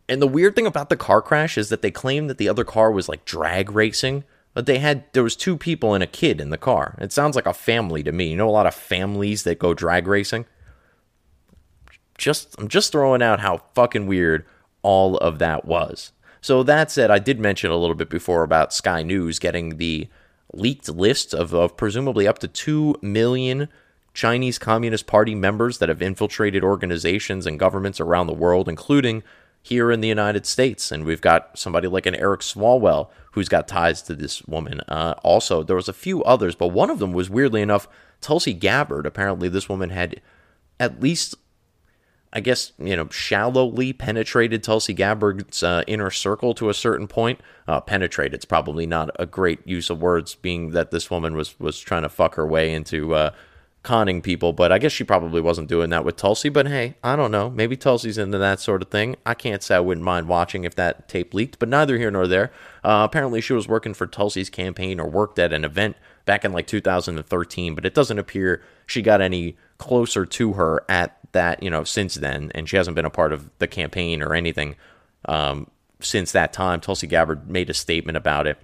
[0.09, 2.65] And the weird thing about the car crash is that they claim that the other
[2.65, 4.25] car was like drag racing
[4.57, 6.97] but they had there was two people and a kid in the car.
[6.99, 8.31] It sounds like a family to me.
[8.31, 10.47] You know a lot of families that go drag racing.
[12.17, 14.47] Just I'm just throwing out how fucking weird
[14.81, 16.13] all of that was.
[16.41, 20.09] So that said, I did mention a little bit before about Sky News getting the
[20.55, 23.69] leaked list of, of presumably up to 2 million
[24.15, 29.23] Chinese Communist Party members that have infiltrated organizations and governments around the world, including
[29.67, 30.93] here in the United States.
[30.93, 34.81] And we've got somebody like an Eric Swalwell who's got ties to this woman.
[34.89, 37.89] Uh, also, there was a few others, but one of them was weirdly enough
[38.21, 39.07] Tulsi Gabbard.
[39.07, 40.21] Apparently, this woman had
[40.79, 41.35] at least,
[42.33, 47.41] I guess, you know, shallowly penetrated Tulsi Gabbard's uh, inner circle to a certain point.
[47.67, 51.59] Uh, penetrate, it's probably not a great use of words, being that this woman was
[51.59, 53.33] was trying to fuck her way into uh,
[53.87, 56.49] conning people, but I guess she probably wasn't doing that with Tulsi.
[56.49, 57.49] But hey, I don't know.
[57.49, 59.15] Maybe Tulsi's into that sort of thing.
[59.25, 62.27] I can't say I wouldn't mind watching if that tape leaked, but neither here nor
[62.27, 62.51] there.
[62.83, 66.53] Uh, apparently, she was working for Tulsi's campaign or worked at an event back in
[66.53, 71.71] like 2013, but it doesn't appear she got any closer to her at that, you
[71.71, 72.51] know, since then.
[72.57, 74.75] And she hasn't been a part of the campaign or anything
[75.27, 75.71] um,
[76.01, 76.81] since that time.
[76.81, 78.59] Tulsi Gabbard made a statement about it.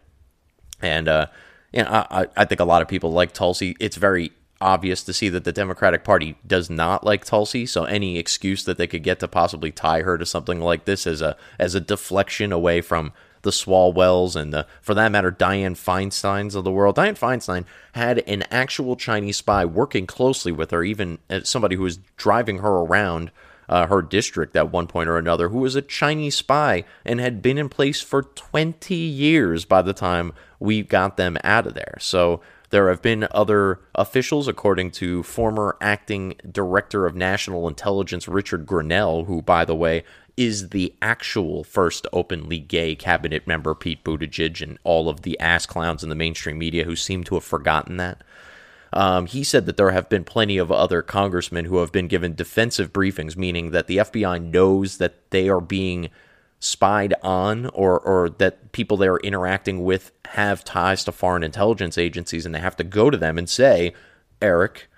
[0.81, 1.27] And, uh,
[1.75, 3.77] I, I think a lot of people like Tulsi.
[3.81, 7.66] It's very obvious to see that the Democratic Party does not like Tulsi.
[7.66, 11.07] So any excuse that they could get to possibly tie her to something like this
[11.07, 15.77] as a as a deflection away from the Swalwells and the, for that matter, Dianne
[15.77, 16.96] Feinsteins of the world.
[16.96, 21.98] Dianne Feinstein had an actual Chinese spy working closely with her, even somebody who was
[22.16, 23.31] driving her around
[23.68, 27.42] uh, her district at one point or another, who was a Chinese spy and had
[27.42, 31.96] been in place for 20 years by the time we got them out of there.
[32.01, 32.40] So
[32.73, 39.27] there have been other officials, according to former acting director of national intelligence Richard Grenell,
[39.27, 40.05] who, by the way,
[40.39, 45.67] is the actual first openly gay cabinet member, Pete Buttigieg, and all of the ass
[45.67, 48.25] clowns in the mainstream media who seem to have forgotten that.
[48.95, 52.35] Um, he said that there have been plenty of other congressmen who have been given
[52.35, 56.09] defensive briefings, meaning that the FBI knows that they are being
[56.62, 61.98] spied on or or that people they are interacting with have ties to foreign intelligence
[61.98, 63.92] agencies and they have to go to them and say,
[64.40, 64.88] Eric,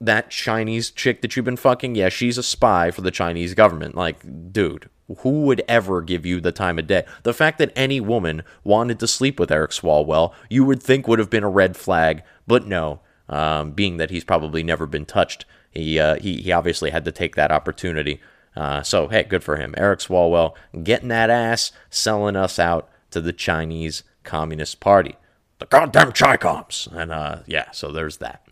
[0.00, 3.96] that Chinese chick that you've been fucking, yeah, she's a spy for the Chinese government.
[3.96, 7.04] Like, dude, who would ever give you the time of day?
[7.24, 11.18] The fact that any woman wanted to sleep with Eric Swalwell, you would think would
[11.18, 13.00] have been a red flag, but no.
[13.28, 17.12] Um, being that he's probably never been touched, he, uh, he he obviously had to
[17.12, 18.20] take that opportunity.
[18.58, 19.72] Uh, so, hey, good for him.
[19.76, 25.14] Eric Swalwell getting that ass, selling us out to the Chinese Communist Party.
[25.60, 26.90] The goddamn Chicoms.
[26.92, 28.44] And uh, yeah, so there's that.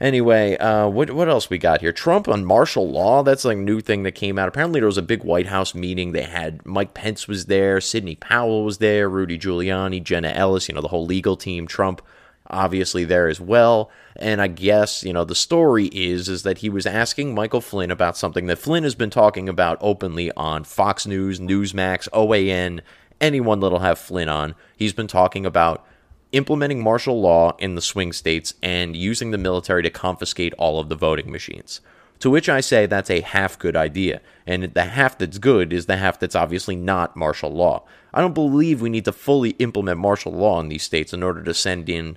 [0.00, 1.92] Anyway, uh, what what else we got here?
[1.92, 3.24] Trump on martial law.
[3.24, 4.48] That's like a new thing that came out.
[4.48, 6.12] Apparently, there was a big White House meeting.
[6.12, 10.68] They had Mike Pence was there, Sidney Powell was there, Rudy Giuliani, Jenna Ellis.
[10.68, 11.66] You know the whole legal team.
[11.66, 12.00] Trump
[12.48, 13.90] obviously there as well.
[14.16, 17.90] And I guess, you know, the story is is that he was asking Michael Flynn
[17.90, 22.80] about something that Flynn has been talking about openly on Fox News, Newsmax, OAN,
[23.20, 24.54] anyone that'll have Flynn on.
[24.76, 25.86] He's been talking about
[26.32, 30.88] implementing martial law in the swing states and using the military to confiscate all of
[30.88, 31.80] the voting machines.
[32.22, 34.20] To which I say that's a half good idea.
[34.46, 37.82] And the half that's good is the half that's obviously not martial law.
[38.14, 41.42] I don't believe we need to fully implement martial law in these states in order
[41.42, 42.16] to send in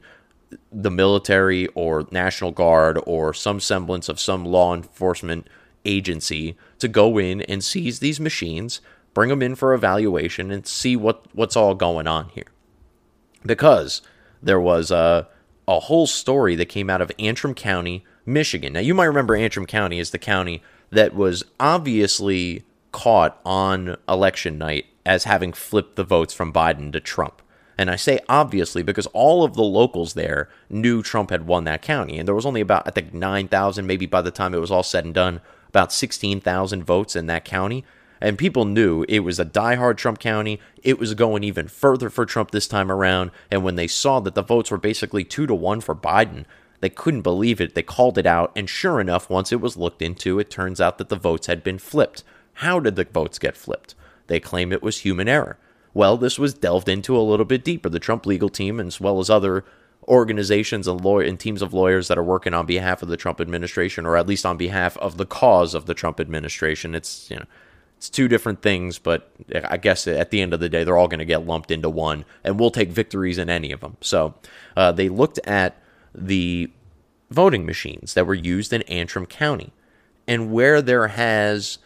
[0.72, 5.48] the military or National Guard or some semblance of some law enforcement
[5.86, 8.82] agency to go in and seize these machines,
[9.16, 12.52] bring them in for evaluation, and see what, what's all going on here.
[13.44, 14.04] Because
[14.40, 15.28] there was a,
[15.68, 18.74] a whole story that came out of Antrim County, Michigan.
[18.74, 20.62] Now, you might remember Antrim County is the county
[20.92, 27.00] that was obviously caught on election night as having flipped the votes from Biden to
[27.00, 27.42] Trump.
[27.78, 31.82] And I say obviously because all of the locals there knew Trump had won that
[31.82, 32.18] county.
[32.18, 34.84] And there was only about, I think, 9,000, maybe by the time it was all
[34.84, 37.84] said and done, about 16,000 votes in that county.
[38.22, 40.60] And people knew it was a diehard Trump county.
[40.82, 43.32] It was going even further for Trump this time around.
[43.52, 46.46] And when they saw that the votes were basically two to one for Biden,
[46.82, 47.76] they couldn't believe it.
[47.76, 48.52] They called it out.
[48.56, 51.64] And sure enough, once it was looked into, it turns out that the votes had
[51.64, 52.24] been flipped.
[52.56, 53.96] How did the votes get flipped?
[54.28, 55.58] They claim it was human error.
[55.94, 57.90] Well, this was delved into a little bit deeper.
[57.90, 59.64] The Trump legal team, as well as other
[60.08, 63.42] organizations and lawyer and teams of lawyers that are working on behalf of the Trump
[63.42, 66.94] administration, or at least on behalf of the cause of the Trump administration.
[66.94, 67.46] It's you know,
[67.98, 69.32] it's two different things, but
[69.64, 71.90] I guess at the end of the day, they're all going to get lumped into
[71.90, 73.98] one, and we'll take victories in any of them.
[74.02, 74.36] So
[74.76, 75.82] uh, they looked at
[76.18, 76.72] the
[77.30, 79.74] voting machines that were used in Antrim County,
[80.28, 81.80] and where there has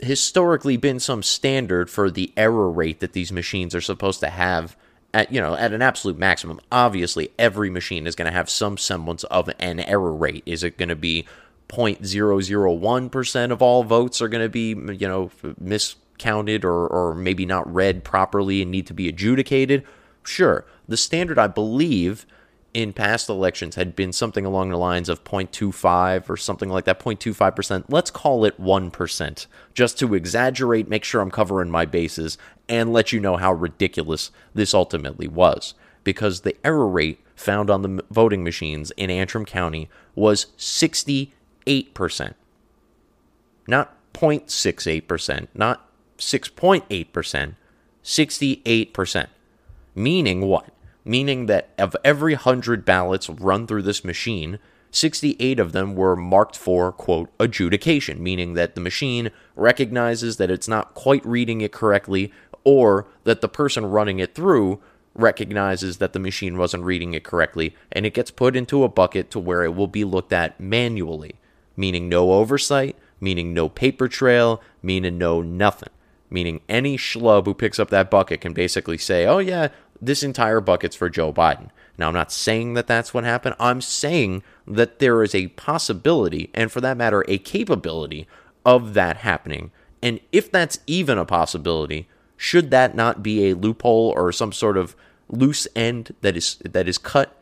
[0.00, 4.76] historically been some standard for the error rate that these machines are supposed to have
[5.12, 6.60] at you know at an absolute maximum.
[6.70, 10.42] Obviously every machine is going to have some semblance of an error rate.
[10.44, 11.26] Is it going to be
[11.68, 17.72] 0.001% of all votes are going to be you know miscounted or or maybe not
[17.72, 19.84] read properly and need to be adjudicated?
[20.24, 20.66] Sure.
[20.88, 22.26] The standard i believe
[22.74, 26.98] in past elections had been something along the lines of 0.25 or something like that
[26.98, 32.36] 0.25% let's call it 1% just to exaggerate make sure i'm covering my bases
[32.68, 35.74] and let you know how ridiculous this ultimately was.
[36.02, 41.32] Because the error rate found on the voting machines in antrim county was 68%
[43.66, 47.54] not 0.68% not 6.8%
[48.04, 49.26] 68%
[49.96, 50.68] meaning what
[51.04, 54.58] meaning that of every 100 ballots run through this machine,
[54.90, 60.68] 68 of them were marked for, quote, adjudication, meaning that the machine recognizes that it's
[60.68, 64.80] not quite reading it correctly or that the person running it through
[65.14, 69.30] recognizes that the machine wasn't reading it correctly and it gets put into a bucket
[69.30, 71.34] to where it will be looked at manually,
[71.76, 75.90] meaning no oversight, meaning no paper trail, meaning no nothing.
[76.30, 79.68] Meaning any schlub who picks up that bucket can basically say, oh, yeah,
[80.00, 81.70] this entire bucket's for Joe Biden.
[81.96, 83.54] Now, I'm not saying that that's what happened.
[83.58, 88.26] I'm saying that there is a possibility, and for that matter, a capability
[88.64, 89.70] of that happening.
[90.02, 94.76] And if that's even a possibility, should that not be a loophole or some sort
[94.76, 94.96] of
[95.28, 97.40] loose end that is that is cut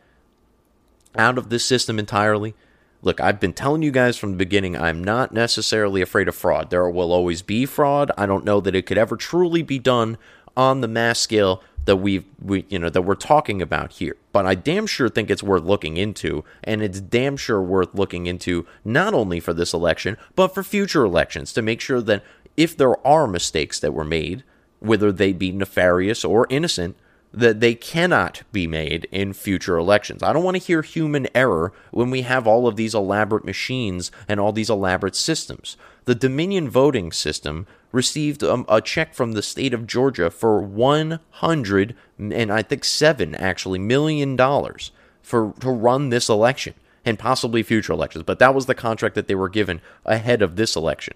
[1.15, 2.53] out of this system entirely?
[3.01, 6.69] Look, I've been telling you guys from the beginning, I'm not necessarily afraid of fraud.
[6.69, 8.11] There will always be fraud.
[8.17, 10.17] I don't know that it could ever truly be done
[10.55, 14.15] on the mass scale that we've we you know that we're talking about here.
[14.31, 18.25] But I damn sure think it's worth looking into, and it's damn sure worth looking
[18.25, 22.23] into not only for this election but for future elections to make sure that
[22.55, 24.43] if there are mistakes that were made,
[24.79, 26.95] whether they be nefarious or innocent,
[27.33, 30.21] that they cannot be made in future elections.
[30.21, 34.11] I don't want to hear human error when we have all of these elaborate machines
[34.27, 35.75] and all these elaborate systems.
[36.05, 41.95] The Dominion voting system received um, a check from the state of Georgia for 100
[42.19, 44.91] and I think 7 actually million dollars
[45.21, 46.73] for to run this election
[47.05, 50.55] and possibly future elections, but that was the contract that they were given ahead of
[50.55, 51.15] this election.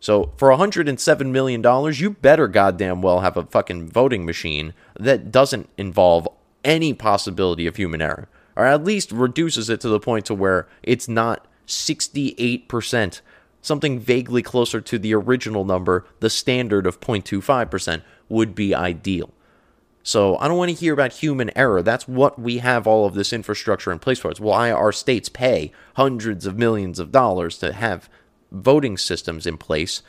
[0.00, 5.30] So for 107 million dollars, you better goddamn well have a fucking voting machine that
[5.30, 6.26] doesn't involve
[6.64, 10.66] any possibility of human error, or at least reduces it to the point to where
[10.82, 13.20] it's not 68%,
[13.62, 19.30] something vaguely closer to the original number, the standard of 0.25% would be ideal.
[20.02, 21.82] So I don't want to hear about human error.
[21.82, 24.30] That's what we have all of this infrastructure in place for.
[24.30, 28.08] It's why our states pay hundreds of millions of dollars to have
[28.50, 30.02] voting systems in place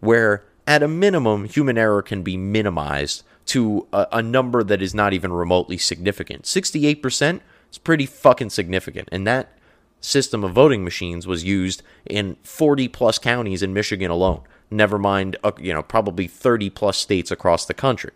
[0.00, 4.94] where, at a minimum, human error can be minimized to a, a number that is
[4.94, 6.44] not even remotely significant.
[6.44, 9.08] 68% is pretty fucking significant.
[9.10, 9.58] And that
[10.00, 14.42] system of voting machines was used in 40 plus counties in Michigan alone.
[14.70, 18.12] Never mind, uh, you know, probably 30 plus states across the country.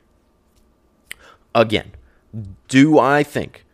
[1.55, 1.93] Again,
[2.69, 3.65] do I think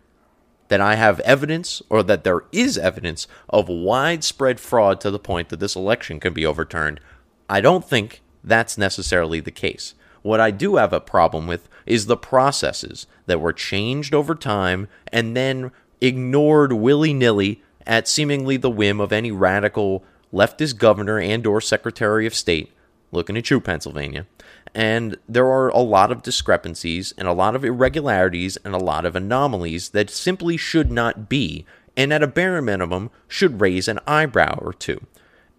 [0.68, 5.48] that I have evidence or that there is evidence of widespread fraud to the point
[5.48, 7.00] that this election can be overturned,
[7.48, 9.94] I don't think that's necessarily the case.
[10.22, 14.88] What I do have a problem with is the processes that were changed over time
[15.12, 21.60] and then ignored willy-nilly at seemingly the whim of any radical leftist governor and or
[21.60, 22.70] secretary of state.
[23.10, 24.26] Looking at you Pennsylvania
[24.74, 29.04] and there are a lot of discrepancies and a lot of irregularities and a lot
[29.04, 31.64] of anomalies that simply should not be,
[31.96, 35.06] and at a bare minimum should raise an eyebrow or two.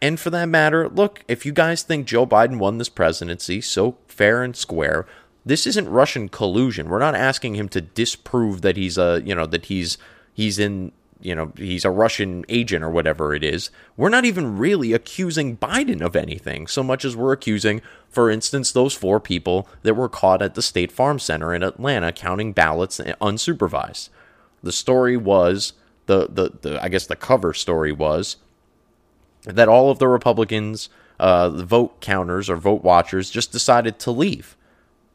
[0.02, 3.98] And for that matter, look, if you guys think Joe Biden won this presidency so
[4.08, 5.06] fair and square,
[5.45, 6.89] this isn't Russian collusion.
[6.89, 9.98] We're not asking him to disprove that he's a, you know, that he's
[10.34, 13.69] he's in you know, he's a Russian agent or whatever it is.
[13.97, 18.71] We're not even really accusing Biden of anything so much as we're accusing, for instance,
[18.71, 22.99] those four people that were caught at the State Farm Center in Atlanta counting ballots
[22.99, 24.10] unsupervised.
[24.63, 25.73] The story was
[26.05, 28.38] the the, the I guess the cover story was
[29.43, 30.89] that all of the Republicans,
[31.20, 34.55] uh, the vote counters or vote watchers, just decided to leave.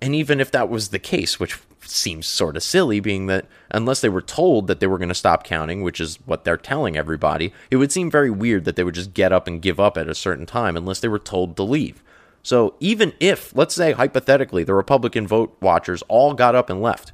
[0.00, 4.00] And even if that was the case, which seems sort of silly, being that unless
[4.00, 6.96] they were told that they were going to stop counting, which is what they're telling
[6.96, 9.96] everybody, it would seem very weird that they would just get up and give up
[9.96, 12.02] at a certain time unless they were told to leave.
[12.42, 17.12] So even if, let's say hypothetically, the Republican vote watchers all got up and left,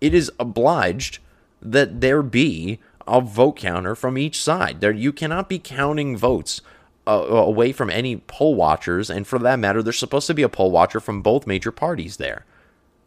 [0.00, 1.18] it is obliged
[1.60, 4.80] that there be a vote counter from each side.
[4.80, 6.62] There, you cannot be counting votes
[7.06, 10.48] uh, away from any poll watchers, and for that matter, there's supposed to be a
[10.48, 12.44] poll watcher from both major parties there.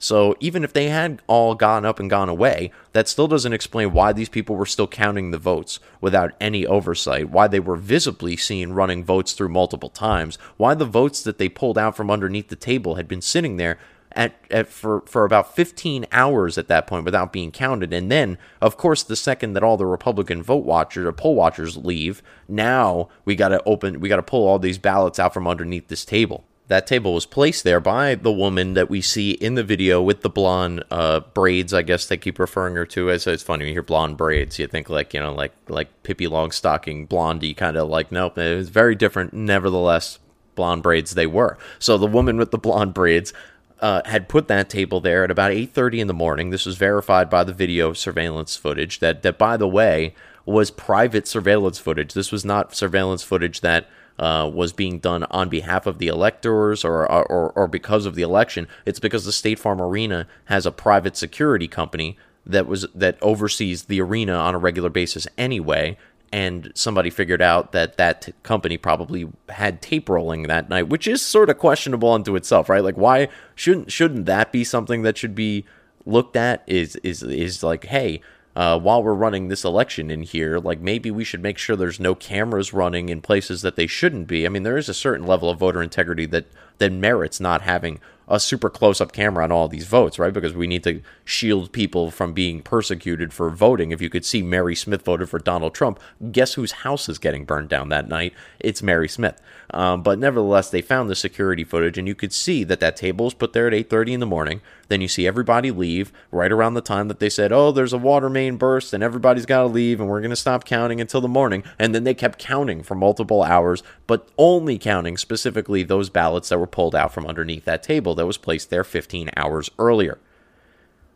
[0.04, 3.94] So even if they had all gone up and gone away, that still doesn't explain
[3.94, 8.36] why these people were still counting the votes without any oversight, why they were visibly
[8.36, 12.50] seen running votes through multiple times, why the votes that they pulled out from underneath
[12.50, 13.80] the table had been sitting there
[14.12, 17.94] at, at for for about 15 hours at that point without being counted.
[17.94, 21.78] And then, of course, the second that all the Republican vote watchers or poll watchers
[21.78, 25.48] leave, now we got to open, we got to pull all these ballots out from
[25.48, 26.44] underneath this table
[26.74, 30.22] that table was placed there by the woman that we see in the video with
[30.22, 31.72] the blonde uh, braids.
[31.72, 33.28] I guess they keep referring her to as.
[33.28, 36.26] It's funny when you hear blonde braids, you think like you know like like Pippi
[36.26, 38.40] Longstocking blondie kind of like nope.
[38.40, 39.34] It was very different.
[39.34, 40.18] Nevertheless,
[40.56, 41.60] blonde braids they were.
[41.78, 43.34] So the woman with the blonde braids.
[43.80, 46.52] Uh, had put that table there at about 8:30 in the morning.
[46.52, 49.00] This was verified by the video surveillance footage.
[49.00, 50.16] That that by the way
[50.46, 52.14] was private surveillance footage.
[52.14, 53.90] This was not surveillance footage that
[54.20, 58.22] uh, was being done on behalf of the electors or, or, or because of the
[58.22, 58.68] election.
[58.86, 63.84] It's because the State Farm Arena has a private security company that was that oversees
[63.86, 65.98] the arena on a regular basis anyway.
[66.32, 71.22] And somebody figured out that that company probably had tape rolling that night, which is
[71.22, 72.84] sort of questionable unto itself, right?
[72.84, 75.66] Like, why shouldn't shouldn't that be something that should be
[76.06, 76.64] looked at?
[76.66, 78.22] Is is is like, hey,
[78.56, 82.00] uh, while we're running this election in here, like maybe we should make sure there's
[82.00, 84.46] no cameras running in places that they shouldn't be.
[84.46, 86.46] I mean, there is a certain level of voter integrity that
[86.80, 90.34] that merits not having a super close up camera on all these votes, right?
[90.34, 93.92] Because we need to shield people from being persecuted for voting.
[93.92, 96.00] If you could see Mary Smith voted for Donald Trump,
[96.32, 98.34] guess whose house is getting burned down that night?
[98.60, 99.42] It's Mary Smith.
[99.72, 103.26] Um, but nevertheless, they found the security footage, and you could see that that table
[103.26, 104.62] was put there at 8:30 in the morning.
[104.94, 107.98] Then you see everybody leave right around the time that they said, "Oh, there's a
[107.98, 111.20] water main burst, and everybody's got to leave, and we're going to stop counting until
[111.20, 116.12] the morning." And then they kept counting for multiple hours, but only counting specifically those
[116.12, 119.72] ballots that were pulled out from underneath that table that was placed there 15 hours
[119.80, 120.20] earlier.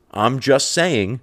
[0.10, 1.22] I'm just saying,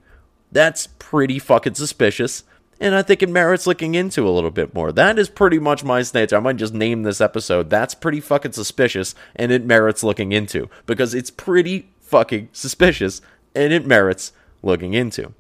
[0.53, 2.45] that's pretty fucking suspicious
[2.81, 4.93] and I think it merits looking into a little bit more.
[4.93, 6.33] That is pretty much my stance.
[6.33, 7.71] I might just name this episode.
[7.71, 13.21] That's pretty fucking suspicious, and it merits looking into because it's pretty fucking suspicious,
[13.57, 14.31] and it merits
[14.63, 15.35] looking into.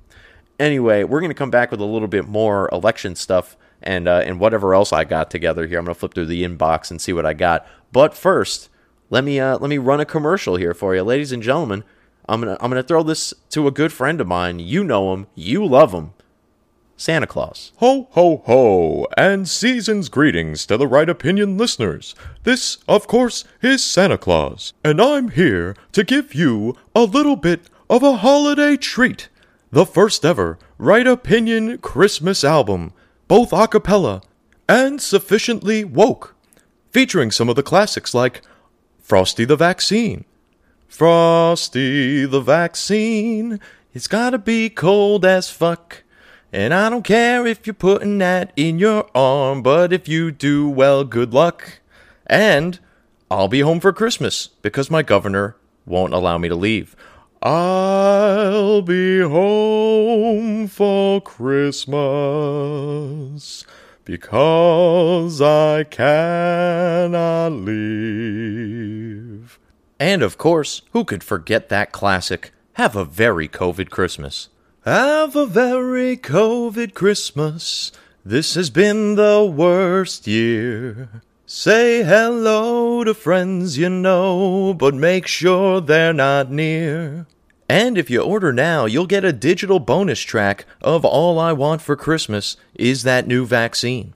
[0.58, 4.40] Anyway, we're gonna come back with a little bit more election stuff and uh, and
[4.40, 5.78] whatever else I got together here.
[5.78, 7.64] I'm gonna flip through the inbox and see what I got.
[7.92, 8.70] But first,
[9.08, 11.84] let me uh, let me run a commercial here for you, ladies and gentlemen.
[12.28, 14.58] I'm gonna I'm gonna throw this to a good friend of mine.
[14.58, 16.12] You know him, you love him.
[16.96, 17.72] Santa Claus.
[17.76, 22.14] Ho, ho, ho, and season's greetings to the Right Opinion listeners.
[22.44, 27.68] This, of course, is Santa Claus, and I'm here to give you a little bit
[27.90, 29.28] of a holiday treat.
[29.72, 32.92] The first ever Right Opinion Christmas album,
[33.26, 34.22] both a cappella
[34.68, 36.36] and sufficiently woke,
[36.90, 38.42] featuring some of the classics like
[39.00, 40.24] Frosty the Vaccine.
[40.86, 43.58] Frosty the Vaccine,
[43.92, 46.03] it's gotta be cold as fuck.
[46.54, 50.68] And I don't care if you're putting that in your arm, but if you do,
[50.68, 51.80] well, good luck.
[52.28, 52.78] And
[53.28, 56.94] I'll be home for Christmas because my governor won't allow me to leave.
[57.42, 61.96] I'll be home for Christmas
[64.04, 67.88] because I cannot leave.
[69.98, 72.52] And of course, who could forget that classic?
[72.74, 74.50] Have a very COVID Christmas.
[74.84, 77.90] Have a very COVID Christmas.
[78.22, 81.08] This has been the worst year.
[81.46, 87.26] Say hello to friends you know, but make sure they're not near.
[87.66, 91.80] And if you order now, you'll get a digital bonus track of All I Want
[91.80, 94.12] for Christmas is that new vaccine.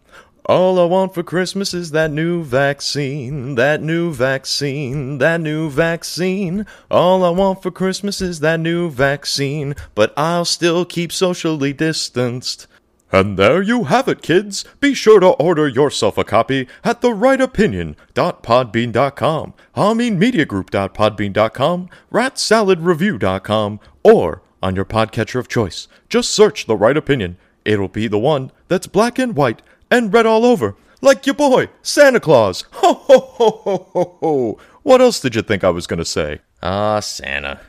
[0.49, 6.65] All I want for Christmas is that new vaccine, that new vaccine, that new vaccine.
[6.91, 12.67] All I want for Christmas is that new vaccine, but I'll still keep socially distanced.
[13.13, 14.65] And there you have it, kids.
[14.81, 25.41] Be sure to order yourself a copy at therightopinion.podbean.com, HaminMediaGroup.podbean.com, RatSaladReview.com, or on your podcatcher
[25.41, 25.89] of choice.
[26.09, 27.37] Just search The Right Opinion.
[27.67, 31.68] It'll be the one that's black and white and red all over, like your boy,
[31.82, 32.64] Santa Claus.
[32.72, 34.59] Ho, ho, ho, ho, ho, ho.
[34.82, 36.41] What else did you think I was going to say?
[36.62, 37.61] Ah, Santa.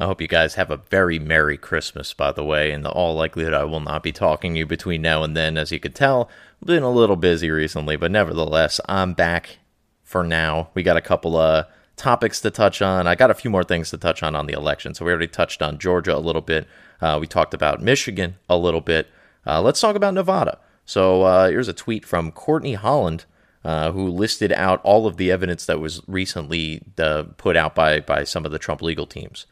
[0.00, 2.70] I hope you guys have a very Merry Christmas, by the way.
[2.70, 5.58] In all likelihood, I will not be talking to you between now and then.
[5.58, 6.30] As you could tell,
[6.64, 9.58] been a little busy recently, but nevertheless, I'm back
[10.04, 10.70] for now.
[10.74, 11.66] We got a couple of
[11.96, 13.08] topics to touch on.
[13.08, 14.94] I got a few more things to touch on on the election.
[14.94, 16.68] So we already touched on Georgia a little bit.
[17.00, 19.08] Uh, we talked about Michigan a little bit.
[19.44, 20.58] Uh, let's talk about Nevada.
[20.88, 23.24] So uh, here's a tweet from Courtney Holland.
[23.64, 27.98] Uh, who listed out all of the evidence that was recently uh, put out by,
[27.98, 29.46] by some of the Trump legal teams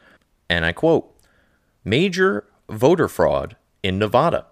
[0.49, 1.13] and I quote
[1.83, 4.45] Major voter fraud in Nevada.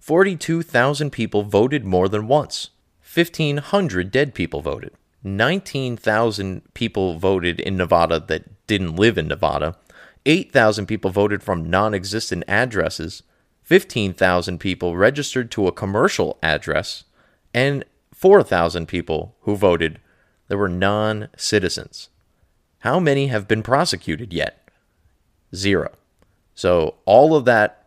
[0.00, 2.70] 42,000 people voted more than once.
[3.14, 4.92] 1,500 dead people voted.
[5.22, 9.76] 19,000 people voted in Nevada that didn't live in Nevada.
[10.26, 13.22] 8,000 people voted from non existent addresses.
[13.64, 17.04] 15,000 people registered to a commercial address.
[17.52, 20.00] And 4,000 people who voted
[20.48, 22.08] that were non citizens.
[22.80, 24.68] How many have been prosecuted yet?
[25.54, 25.92] Zero.
[26.54, 27.83] So all of that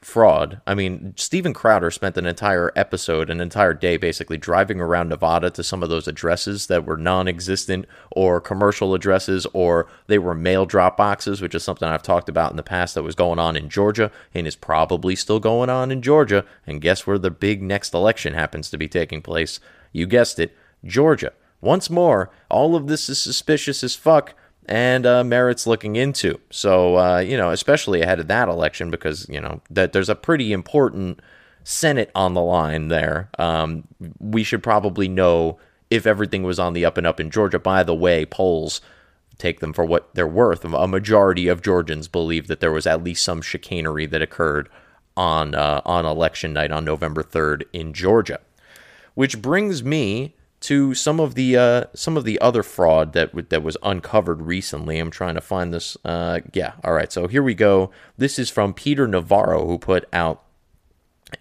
[0.00, 0.60] fraud.
[0.66, 5.50] I mean, Steven Crowder spent an entire episode, an entire day basically driving around Nevada
[5.50, 10.34] to some of those addresses that were non existent or commercial addresses or they were
[10.34, 13.38] mail drop boxes, which is something I've talked about in the past that was going
[13.38, 16.44] on in Georgia and is probably still going on in Georgia.
[16.66, 19.58] And guess where the big next election happens to be taking place?
[19.92, 21.32] You guessed it, Georgia.
[21.60, 24.34] Once more, all of this is suspicious as fuck
[24.68, 26.38] and uh, merits looking into.
[26.50, 30.14] So, uh, you know, especially ahead of that election, because, you know, that there's a
[30.14, 31.20] pretty important
[31.64, 33.30] Senate on the line there.
[33.38, 33.84] Um,
[34.20, 35.58] we should probably know
[35.90, 37.58] if everything was on the up and up in Georgia.
[37.58, 38.80] By the way, polls
[39.38, 40.64] take them for what they're worth.
[40.64, 44.68] A majority of Georgians believe that there was at least some chicanery that occurred
[45.16, 48.40] on uh, on election night on November 3rd in Georgia.
[49.14, 53.46] Which brings me to some of the uh, some of the other fraud that w-
[53.48, 54.98] that was uncovered recently.
[54.98, 55.96] I'm trying to find this.
[56.04, 57.12] Uh, yeah, all right.
[57.12, 57.90] So here we go.
[58.16, 60.42] This is from Peter Navarro, who put out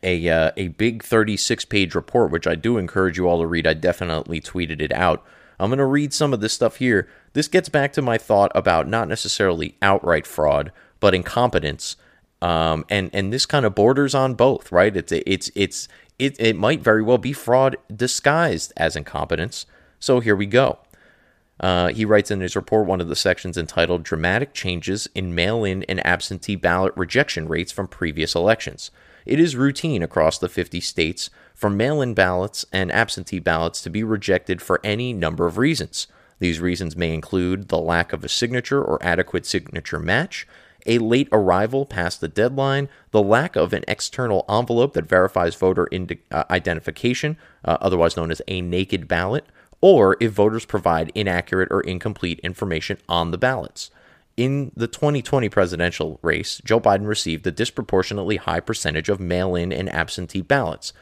[0.04, 3.66] a uh, a big 36 page report, which I do encourage you all to read.
[3.66, 5.26] I definitely tweeted it out.
[5.60, 7.08] I'm going to read some of this stuff here.
[7.34, 11.96] This gets back to my thought about not necessarily outright fraud, but incompetence.
[12.42, 14.96] Um, and and this kind of borders on both, right?
[14.96, 15.88] It's it's it's
[16.20, 19.66] it, it might very well be fraud disguised as incompetence.
[20.00, 20.80] So here we go.
[21.60, 25.64] Uh, he writes in his report one of the sections entitled Dramatic Changes in Mail
[25.64, 28.92] in and Absentee Ballot Rejection Rates from Previous Elections.
[29.26, 33.90] It is routine across the 50 states for mail in ballots and absentee ballots to
[33.90, 36.08] be rejected for any number of reasons.
[36.40, 40.48] These reasons may include the lack of a signature or adequate signature match,
[40.88, 45.88] a late arrival past the deadline, the lack of an external envelope that verifies voter
[46.32, 49.46] uh, identification, uh, otherwise known as a naked ballot,
[49.82, 53.92] or if voters provide inaccurate or incomplete information on the ballots.
[54.36, 59.72] In the 2020 presidential race, Joe Biden received a disproportionately high percentage of mail in
[59.72, 60.94] and absentee ballots.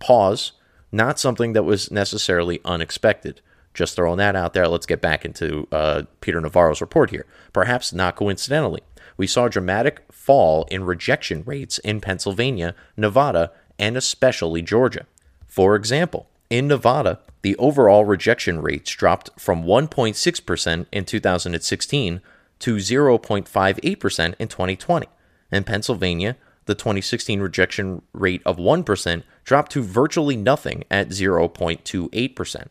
[0.00, 0.52] Pause,
[0.90, 3.40] not something that was necessarily unexpected.
[3.72, 4.66] Just throwing that out there.
[4.66, 7.26] Let's get back into uh, Peter Navarro's report here.
[7.52, 8.80] Perhaps not coincidentally,
[9.16, 15.06] we saw a dramatic fall in rejection rates in Pennsylvania, Nevada, and especially Georgia.
[15.46, 22.20] For example, in Nevada, the overall rejection rates dropped from 1.6% in 2016
[22.58, 25.06] to 0.58% in 2020.
[25.50, 26.36] In Pennsylvania,
[26.66, 32.66] the 2016 rejection rate of 1% dropped to virtually nothing at 0.28%.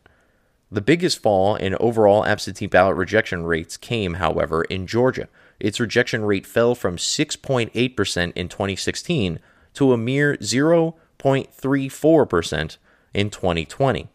[0.72, 5.28] The biggest fall in overall absentee ballot rejection rates came, however, in Georgia,
[5.60, 9.38] its rejection rate fell from 6.8% in 2016
[9.74, 12.76] to a mere 0.34%
[13.14, 14.08] in 2020.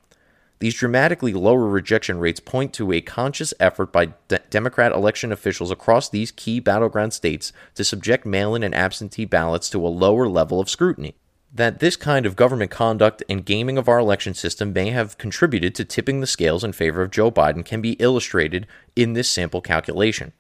[0.60, 5.70] These dramatically lower rejection rates point to a conscious effort by de- Democrat election officials
[5.70, 10.28] across these key battleground states to subject mail in and absentee ballots to a lower
[10.28, 11.16] level of scrutiny.
[11.54, 15.76] That this kind of government conduct and gaming of our election system may have contributed
[15.76, 18.66] to tipping the scales in favor of Joe Biden can be illustrated
[18.96, 20.34] in this sample calculation.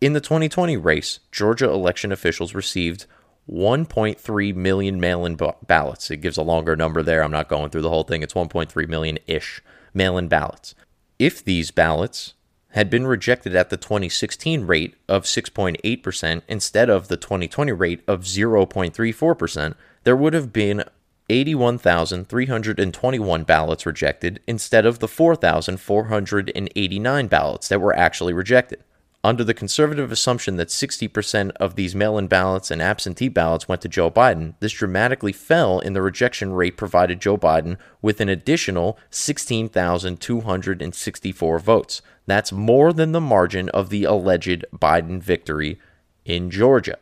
[0.00, 3.06] In the 2020 race, Georgia election officials received
[3.50, 5.36] 1.3 million mail in
[5.66, 6.12] ballots.
[6.12, 7.24] It gives a longer number there.
[7.24, 8.22] I'm not going through the whole thing.
[8.22, 9.60] It's 1.3 million ish
[9.92, 10.76] mail in ballots.
[11.18, 12.34] If these ballots
[12.72, 18.20] had been rejected at the 2016 rate of 6.8% instead of the 2020 rate of
[18.20, 19.74] 0.34%,
[20.04, 20.84] there would have been
[21.28, 28.84] 81,321 ballots rejected instead of the 4,489 ballots that were actually rejected.
[29.28, 33.82] Under the conservative assumption that 60% of these mail in ballots and absentee ballots went
[33.82, 38.30] to Joe Biden, this dramatically fell in the rejection rate provided Joe Biden with an
[38.30, 42.00] additional 16,264 votes.
[42.24, 45.78] That's more than the margin of the alleged Biden victory
[46.24, 46.96] in Georgia.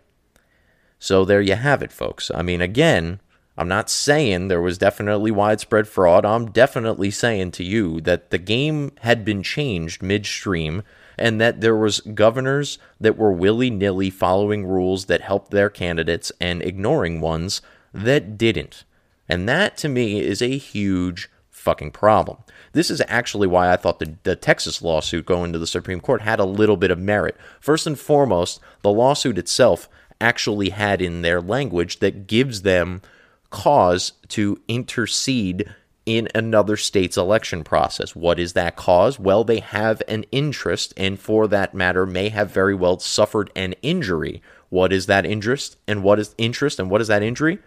[0.99, 2.33] So there you have it, folks.
[2.35, 3.20] I mean, again,
[3.57, 6.24] I'm not saying there was definitely widespread fraud.
[6.24, 10.83] I'm definitely saying to you that the game had been changed midstream
[11.18, 16.62] and that there was governors that were willy-nilly following rules that helped their candidates and
[16.62, 17.62] ignoring ones
[17.92, 18.84] that didn't.
[19.28, 22.38] And that to me is a huge fucking problem.
[22.72, 26.22] This is actually why I thought the, the Texas lawsuit going to the Supreme Court
[26.22, 27.36] had a little bit of merit.
[27.60, 29.88] First and foremost, the lawsuit itself
[30.20, 33.02] actually had in their language that gives them
[33.50, 35.74] cause to intercede
[36.07, 38.14] in another state's election process.
[38.14, 39.18] What is that cause?
[39.18, 43.74] Well, they have an interest, and for that matter, may have very well suffered an
[43.82, 44.40] injury.
[44.70, 45.76] What is that interest?
[45.86, 46.78] And what is interest?
[46.78, 47.59] And what is that injury?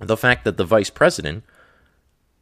[0.00, 1.44] The fact that the vice president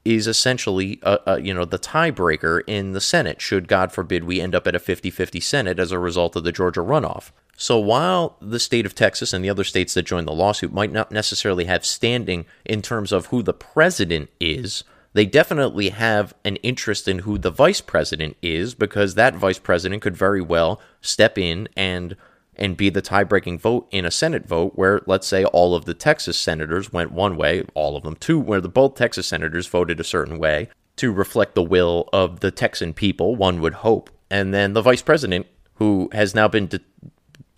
[0.04, 3.42] is essentially, uh, uh, you know, the tiebreaker in the Senate.
[3.42, 6.52] Should God forbid we end up at a 50-50 Senate as a result of the
[6.52, 7.30] Georgia runoff.
[7.60, 10.92] So while the state of Texas and the other states that joined the lawsuit might
[10.92, 16.54] not necessarily have standing in terms of who the president is, they definitely have an
[16.56, 21.36] interest in who the vice president is because that vice president could very well step
[21.36, 22.16] in and
[22.54, 25.94] and be the tie-breaking vote in a Senate vote where let's say all of the
[25.94, 29.98] Texas senators went one way, all of them two where the both Texas senators voted
[29.98, 34.10] a certain way to reflect the will of the Texan people, one would hope.
[34.30, 36.80] And then the vice president who has now been de-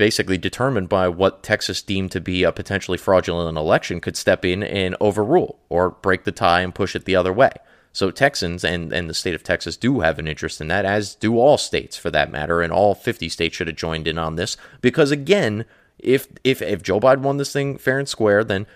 [0.01, 4.63] basically determined by what Texas deemed to be a potentially fraudulent election could step in
[4.63, 7.53] and overrule or break the tie and push it the other way.
[7.93, 11.15] So Texans and, and the state of Texas do have an interest in that, as
[11.15, 14.37] do all states for that matter, and all 50 states should have joined in on
[14.37, 14.57] this.
[14.81, 15.67] Because again,
[15.99, 18.67] if if if Joe Biden won this thing fair and square, then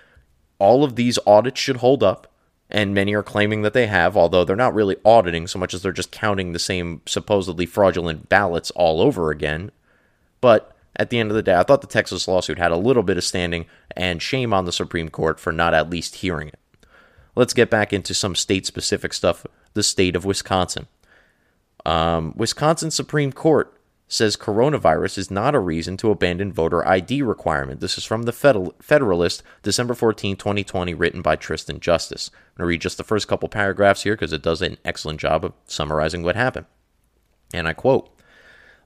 [0.59, 2.31] all of these audits should hold up.
[2.69, 5.81] And many are claiming that they have, although they're not really auditing so much as
[5.81, 9.71] they're just counting the same supposedly fraudulent ballots all over again.
[10.43, 13.03] But at the end of the day, I thought the Texas lawsuit had a little
[13.03, 13.67] bit of standing,
[13.97, 16.59] and shame on the Supreme Court for not at least hearing it.
[17.37, 19.47] Let's get back into some state specific stuff.
[19.75, 20.87] The state of Wisconsin.
[21.85, 23.77] Um, Wisconsin Supreme Court
[24.07, 27.81] says coronavirus is not a reason to abandon voter ID requirement.
[27.81, 28.33] This is from the
[28.81, 32.31] Federalist, December 14, 2020, written by Tristan Justice.
[32.33, 35.21] I'm going to read just the first couple paragraphs here because it does an excellent
[35.21, 36.67] job of summarizing what happened.
[37.53, 38.14] And I quote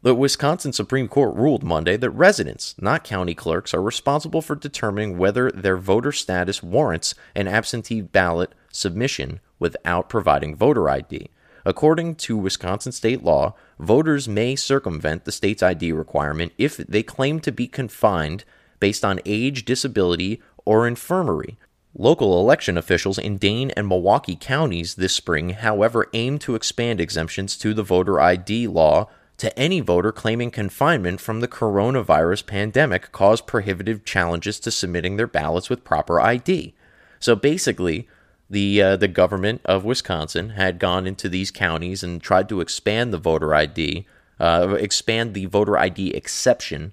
[0.03, 5.19] the Wisconsin Supreme Court ruled Monday that residents, not county clerks, are responsible for determining
[5.19, 11.31] whether their voter status warrants an absentee ballot submission without providing voter ID.
[11.65, 17.41] According to Wisconsin state law, voters may circumvent the state's ID requirement if they claim
[17.41, 18.45] to be confined
[18.81, 21.59] based on age, disability, or infirmary.
[21.95, 27.57] Local election officials in Dane and Milwaukee counties this spring, however, aim to expand exemptions
[27.59, 29.09] to the voter ID law
[29.39, 35.29] to any voter claiming confinement from the coronavirus pandemic caused prohibitive challenges to submitting their
[35.29, 36.75] ballots with proper ID.
[37.21, 38.09] So basically,
[38.51, 43.13] the uh, the government of Wisconsin had gone into these counties and tried to expand
[43.13, 44.07] the voter ID,
[44.41, 46.93] uh, expand the voter ID exception,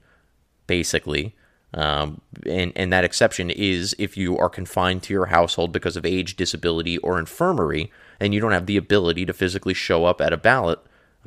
[0.67, 1.35] basically.
[1.73, 6.05] Um, and, and that exception is if you are confined to your household because of
[6.05, 10.31] age, disability, or infirmary, and you don't have the ability to physically show up at
[10.31, 10.79] a ballot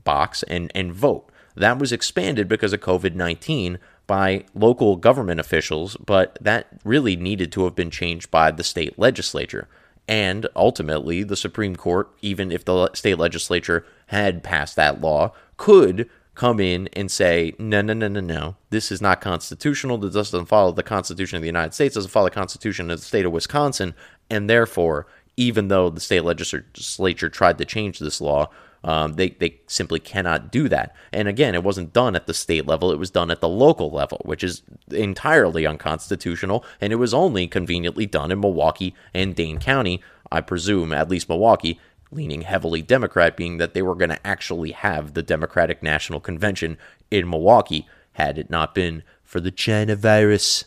[0.09, 1.31] box and, and vote.
[1.55, 7.53] That was expanded because of COVID 19 by local government officials, but that really needed
[7.53, 9.69] to have been changed by the state legislature.
[10.09, 16.09] And ultimately, the Supreme Court, even if the state legislature had passed that law, could
[16.35, 19.99] come in and say, no, no, no, no, no, this is not constitutional.
[19.99, 23.05] This doesn't follow the Constitution of the United States, doesn't follow the Constitution of the
[23.05, 23.93] state of Wisconsin.
[24.31, 25.07] And therefore,
[25.37, 28.49] even though the state legislature tried to change this law,
[28.85, 30.95] um, they, they simply cannot do that.
[31.13, 33.91] And again, it wasn't done at the state level, it was done at the local
[33.91, 36.65] level, which is entirely unconstitutional.
[36.81, 41.29] And it was only conveniently done in Milwaukee and Dane County, I presume, at least
[41.29, 46.21] Milwaukee, leaning heavily Democrat, being that they were going to actually have the Democratic National
[46.21, 46.79] Convention
[47.11, 50.65] in Milwaukee had it not been for the China virus.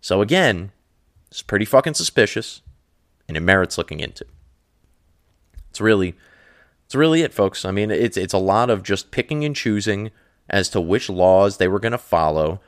[0.00, 0.72] So again,
[1.30, 2.60] it's pretty fucking suspicious,
[3.26, 4.24] and it merits looking into.
[5.70, 6.14] It's really
[6.92, 7.64] that's really it, folks.
[7.64, 10.10] I mean, it's it's a lot of just picking and choosing
[10.50, 12.60] as to which laws they were going to follow.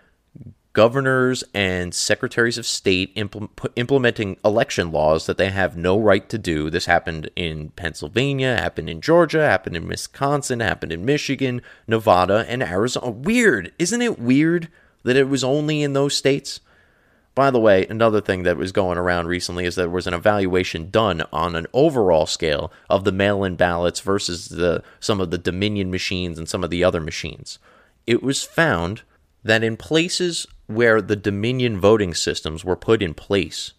[0.73, 6.39] Governors and secretaries of state impl- implementing election laws that they have no right to
[6.39, 6.71] do.
[6.71, 12.63] This happened in Pennsylvania, happened in Georgia, happened in Wisconsin, happened in Michigan, Nevada, and
[12.63, 13.11] Arizona.
[13.11, 14.69] Weird, isn't it weird
[15.03, 16.61] that it was only in those states?
[17.35, 20.15] By the way, another thing that was going around recently is that there was an
[20.15, 25.39] evaluation done on an overall scale of the mail-in ballots versus the some of the
[25.39, 27.59] Dominion machines and some of the other machines.
[28.07, 29.03] It was found
[29.43, 33.73] that in places where the Dominion voting systems were put in place,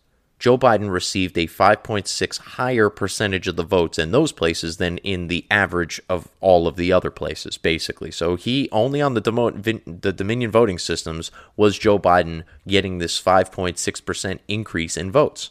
[0.45, 5.27] Joe Biden received a 5.6 higher percentage of the votes in those places than in
[5.27, 8.11] the average of all of the other places, basically.
[8.11, 13.19] So he only on the, Demo- the Dominion voting systems was Joe Biden getting this
[13.19, 15.49] 5.6% increase in votes.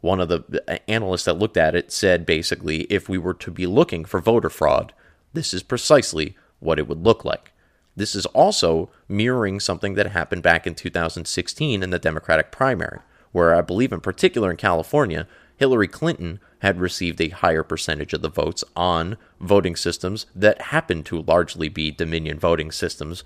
[0.00, 3.52] One of the uh, analysts that looked at it said basically, if we were to
[3.52, 4.92] be looking for voter fraud,
[5.32, 7.52] this is precisely what it would look like.
[7.94, 12.98] This is also mirroring something that happened back in 2016 in the Democratic primary,
[13.34, 15.26] where I believe, in particular in California,
[15.56, 21.04] Hillary Clinton had received a higher percentage of the votes on voting systems that happened
[21.06, 23.24] to largely be Dominion voting systems,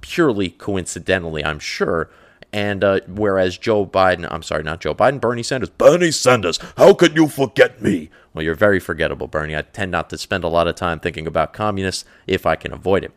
[0.00, 2.08] purely coincidentally, I'm sure.
[2.54, 6.94] And uh, whereas Joe Biden, I'm sorry, not Joe Biden, Bernie Sanders, Bernie Sanders, how
[6.94, 8.08] could you forget me?
[8.32, 9.54] Well, you're very forgettable, Bernie.
[9.54, 12.72] I tend not to spend a lot of time thinking about communists if I can
[12.72, 13.12] avoid it.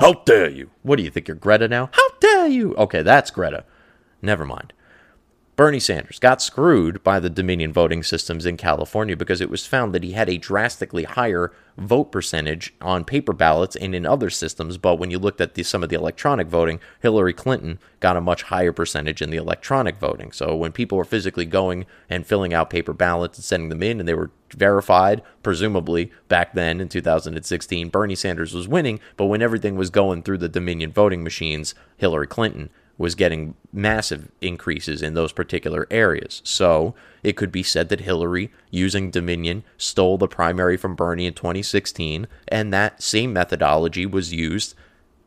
[0.00, 0.70] How dare you?
[0.82, 1.28] What do you think?
[1.28, 1.90] You're Greta now?
[1.92, 2.74] How dare you?
[2.74, 3.64] Okay, that's Greta.
[4.20, 4.72] Never mind.
[5.56, 9.94] Bernie Sanders got screwed by the Dominion voting systems in California because it was found
[9.94, 14.78] that he had a drastically higher vote percentage on paper ballots and in other systems.
[14.78, 18.20] But when you looked at the, some of the electronic voting, Hillary Clinton got a
[18.20, 20.32] much higher percentage in the electronic voting.
[20.32, 24.00] So when people were physically going and filling out paper ballots and sending them in,
[24.00, 28.98] and they were verified, presumably back then in 2016, Bernie Sanders was winning.
[29.16, 34.30] But when everything was going through the Dominion voting machines, Hillary Clinton was getting massive
[34.40, 36.40] increases in those particular areas.
[36.44, 41.34] So it could be said that Hillary, using Dominion, stole the primary from Bernie in
[41.34, 44.74] 2016, and that same methodology was used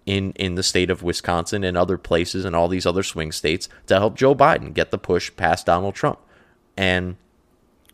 [0.06, 3.68] in, in the state of Wisconsin and other places and all these other swing states
[3.88, 6.20] to help Joe Biden get the push past Donald Trump.
[6.78, 7.18] And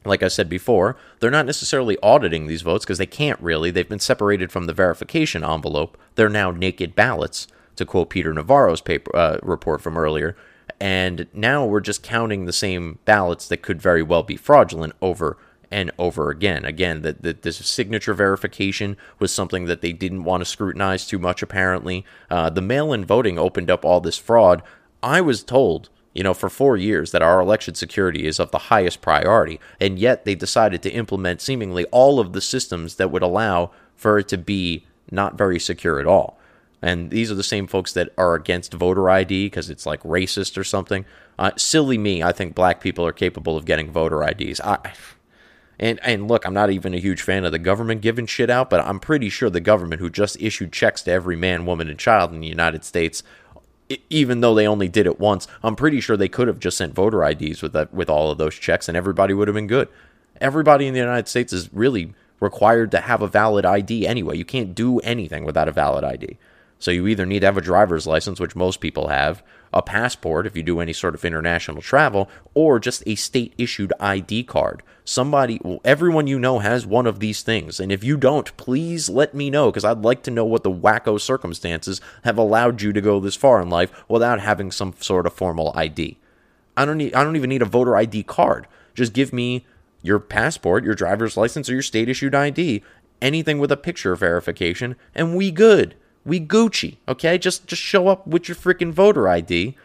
[0.05, 3.71] like I said before, they're not necessarily auditing these votes because they can't really.
[3.71, 5.97] They've been separated from the verification envelope.
[6.15, 10.35] They're now naked ballots to quote Peter Navarro's paper uh, report from earlier.
[10.79, 15.37] And now we're just counting the same ballots that could very well be fraudulent over
[15.71, 16.65] and over again.
[16.65, 21.17] Again, that the, this signature verification was something that they didn't want to scrutinize too
[21.17, 21.41] much.
[21.41, 24.61] Apparently, uh, the mail-in voting opened up all this fraud.
[25.01, 28.69] I was told, you know, for four years that our election security is of the
[28.69, 33.23] highest priority, and yet they decided to implement seemingly all of the systems that would
[33.23, 36.39] allow for it to be not very secure at all
[36.83, 40.57] and these are the same folks that are against voter ID because it's like racist
[40.57, 41.05] or something.
[41.39, 44.59] Uh, silly me, I think black people are capable of getting voter IDs.
[44.59, 44.91] I,
[45.79, 48.69] and and look, I'm not even a huge fan of the government giving shit out,
[48.69, 51.97] but I'm pretty sure the government who just issued checks to every man, woman, and
[51.97, 53.23] child in the United States,
[54.09, 56.93] even though they only did it once, I'm pretty sure they could have just sent
[56.93, 59.87] voter IDs with that with all of those checks, and everybody would have been good.
[60.41, 64.37] Everybody in the United States is really required to have a valid ID anyway.
[64.37, 66.37] You can't do anything without a valid ID.
[66.83, 70.45] So you either need to have a driver's license, which most people have, a passport
[70.45, 74.83] if you do any sort of international travel, or just a state issued ID card.
[75.05, 77.79] Somebody, everyone you know has one of these things.
[77.79, 80.71] And if you don't, please let me know because I'd like to know what the
[80.73, 85.25] wacko circumstances have allowed you to go this far in life without having some sort
[85.25, 86.17] of formal ID.
[86.75, 88.67] I don't need I don't even need a voter ID card.
[88.93, 89.65] Just give me
[90.01, 92.83] your passport, your driver's license, or your state issued ID,
[93.21, 95.95] anything with a picture verification, and we good.
[96.25, 97.37] We Gucci, okay?
[97.37, 99.75] Just just show up with your freaking voter ID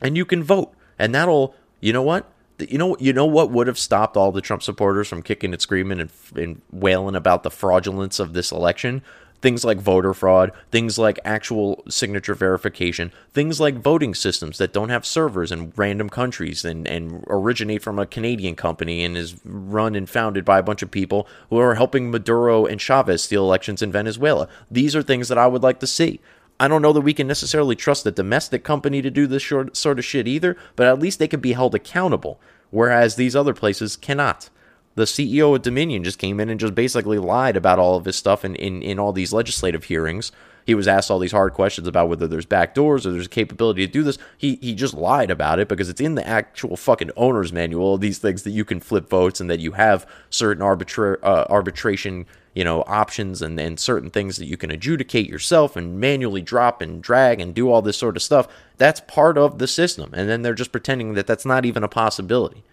[0.00, 0.72] and you can vote.
[0.98, 2.30] And that'll, you know what?
[2.58, 5.60] You know, you know what would have stopped all the Trump supporters from kicking and
[5.60, 9.02] screaming and, and wailing about the fraudulence of this election?
[9.40, 14.88] Things like voter fraud, things like actual signature verification, things like voting systems that don't
[14.88, 19.94] have servers in random countries and, and originate from a Canadian company and is run
[19.94, 23.82] and founded by a bunch of people who are helping Maduro and Chavez steal elections
[23.82, 24.48] in Venezuela.
[24.70, 26.20] These are things that I would like to see.
[26.58, 29.98] I don't know that we can necessarily trust a domestic company to do this sort
[29.98, 33.96] of shit either, but at least they can be held accountable, whereas these other places
[33.96, 34.48] cannot
[34.96, 38.16] the CEO of Dominion just came in and just basically lied about all of his
[38.16, 40.32] stuff in, in, in all these legislative hearings.
[40.64, 43.30] He was asked all these hard questions about whether there's back doors or there's a
[43.30, 44.18] capability to do this.
[44.36, 48.18] He he just lied about it because it's in the actual fucking owner's manual these
[48.18, 52.64] things that you can flip votes and that you have certain arbitra- uh, arbitration you
[52.64, 57.00] know options and, and certain things that you can adjudicate yourself and manually drop and
[57.00, 58.48] drag and do all this sort of stuff.
[58.76, 61.88] That's part of the system, and then they're just pretending that that's not even a
[61.88, 62.64] possibility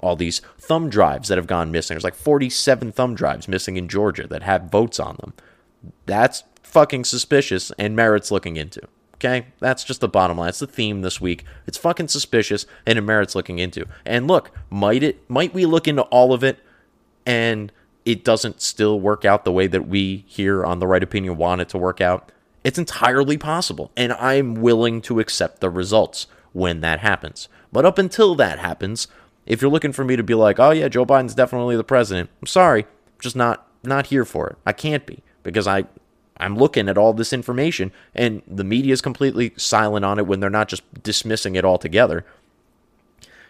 [0.00, 1.94] all these thumb drives that have gone missing.
[1.94, 5.32] There's like 47 thumb drives missing in Georgia that have votes on them.
[6.06, 8.82] That's fucking suspicious and merits looking into.
[9.16, 9.46] Okay?
[9.58, 10.48] That's just the bottom line.
[10.48, 11.44] It's the theme this week.
[11.66, 13.86] It's fucking suspicious and it merits looking into.
[14.06, 16.58] And look, might it might we look into all of it
[17.26, 17.70] and
[18.04, 21.60] it doesn't still work out the way that we here on the right opinion want
[21.60, 22.32] it to work out?
[22.62, 27.48] It's entirely possible, and I'm willing to accept the results when that happens.
[27.72, 29.08] But up until that happens,
[29.50, 32.30] if you're looking for me to be like, "Oh yeah, Joe Biden's definitely the president,"
[32.40, 34.56] I'm sorry, I'm just not not here for it.
[34.64, 35.86] I can't be because I
[36.36, 40.40] I'm looking at all this information and the media is completely silent on it when
[40.40, 42.24] they're not just dismissing it altogether.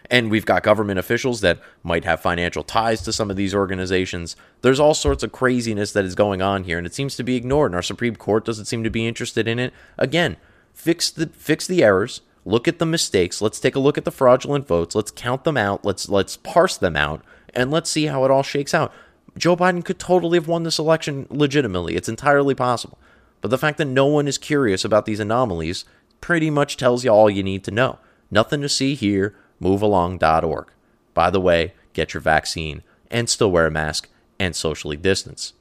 [0.09, 4.35] And we've got government officials that might have financial ties to some of these organizations.
[4.61, 7.37] There's all sorts of craziness that is going on here, and it seems to be
[7.37, 7.71] ignored.
[7.71, 9.71] And our Supreme Court doesn't seem to be interested in it.
[9.97, 10.35] Again,
[10.73, 13.41] fix the fix the errors, look at the mistakes.
[13.41, 14.95] Let's take a look at the fraudulent votes.
[14.95, 15.85] Let's count them out.
[15.85, 17.23] Let's let's parse them out,
[17.53, 18.93] and let's see how it all shakes out.
[19.37, 21.95] Joe Biden could totally have won this election legitimately.
[21.95, 22.97] It's entirely possible.
[23.39, 25.85] But the fact that no one is curious about these anomalies
[26.19, 27.97] pretty much tells you all you need to know.
[28.29, 30.67] Nothing to see here movealong.org.
[31.13, 35.53] By the way, get your vaccine and still wear a mask and socially distance.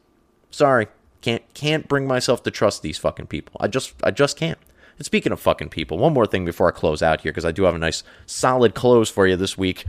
[0.51, 0.89] Sorry,
[1.21, 3.57] can't can't bring myself to trust these fucking people.
[3.61, 4.59] I just I just can't.
[5.01, 7.53] And speaking of fucking people, one more thing before I close out here because I
[7.53, 9.87] do have a nice solid close for you this week.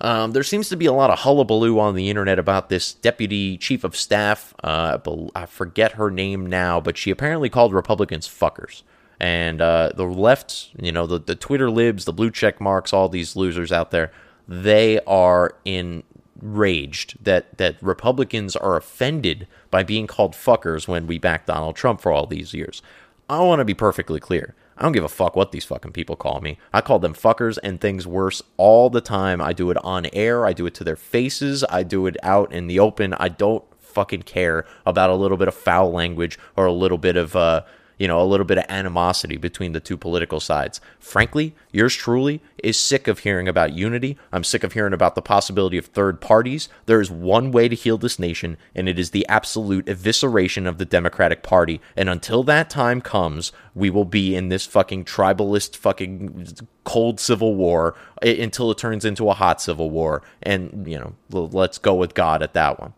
[0.00, 3.58] Um, there seems to be a lot of hullabaloo on the internet about this deputy
[3.58, 4.54] chief of staff.
[4.62, 4.98] Uh,
[5.34, 8.84] I forget her name now, but she apparently called Republicans fuckers.
[9.18, 13.08] And uh, the left, you know, the, the Twitter libs, the blue check marks, all
[13.08, 14.12] these losers out there,
[14.46, 21.46] they are enraged that, that Republicans are offended by being called fuckers when we back
[21.46, 22.80] Donald Trump for all these years.
[23.28, 24.54] I want to be perfectly clear.
[24.76, 26.58] I don't give a fuck what these fucking people call me.
[26.72, 29.40] I call them fuckers and things worse all the time.
[29.40, 30.46] I do it on air.
[30.46, 31.64] I do it to their faces.
[31.68, 33.14] I do it out in the open.
[33.14, 37.16] I don't fucking care about a little bit of foul language or a little bit
[37.16, 37.62] of uh,
[37.98, 40.80] you know, a little bit of animosity between the two political sides.
[40.98, 44.18] Frankly, yours truly is sick of hearing about unity.
[44.32, 46.68] I'm sick of hearing about the possibility of third parties.
[46.84, 50.78] There is one way to heal this nation, and it is the absolute evisceration of
[50.78, 51.80] the Democratic Party.
[51.96, 56.46] And until that time comes, we will be in this fucking tribalist, fucking
[56.84, 60.22] cold civil war until it turns into a hot civil war.
[60.42, 62.92] And, you know, let's go with God at that one.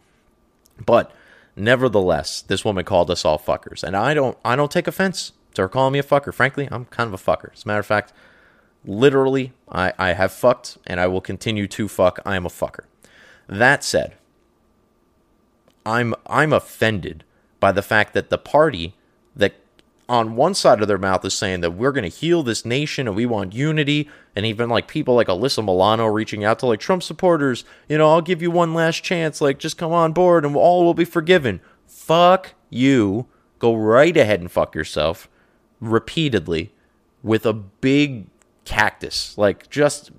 [0.84, 1.12] But
[1.58, 5.62] Nevertheless, this woman called us all fuckers, and I don't I don't take offense to
[5.62, 6.32] her calling me a fucker.
[6.32, 7.52] Frankly, I'm kind of a fucker.
[7.52, 8.12] As a matter of fact,
[8.84, 12.20] literally, I, I have fucked and I will continue to fuck.
[12.24, 12.84] I am a fucker.
[13.48, 14.14] That said,
[15.84, 17.24] I'm I'm offended
[17.60, 18.94] by the fact that the party
[19.34, 19.54] that
[20.08, 23.06] on one side of their mouth is saying that we're going to heal this nation
[23.06, 26.80] and we want unity and even like people like Alyssa Milano reaching out to like
[26.80, 30.46] Trump supporters, you know, I'll give you one last chance, like just come on board
[30.46, 31.60] and all will be forgiven.
[31.86, 33.26] Fuck you.
[33.58, 35.28] Go right ahead and fuck yourself
[35.80, 36.72] repeatedly
[37.22, 38.26] with a big
[38.64, 39.36] cactus.
[39.36, 40.10] Like just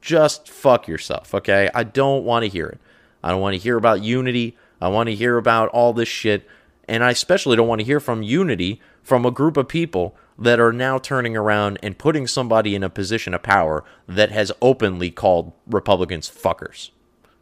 [0.00, 1.68] just fuck yourself, okay?
[1.74, 2.80] I don't want to hear it.
[3.24, 4.56] I don't want to hear about unity.
[4.80, 6.46] I want to hear about all this shit.
[6.88, 10.60] And I especially don't want to hear from unity from a group of people that
[10.60, 15.10] are now turning around and putting somebody in a position of power that has openly
[15.10, 16.90] called Republicans fuckers.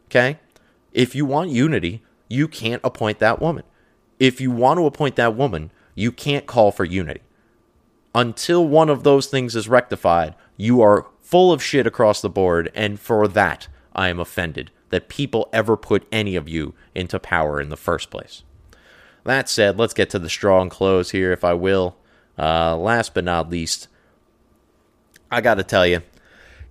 [0.07, 0.39] Okay?
[0.91, 3.63] If you want unity, you can't appoint that woman.
[4.19, 7.21] If you want to appoint that woman, you can't call for unity.
[8.13, 12.69] Until one of those things is rectified, you are full of shit across the board,
[12.75, 17.59] and for that, I am offended that people ever put any of you into power
[17.61, 18.43] in the first place.
[19.23, 21.95] That said, let's get to the strong close here, if I will.
[22.37, 23.87] Uh, last but not least,
[25.29, 26.01] I got to tell you,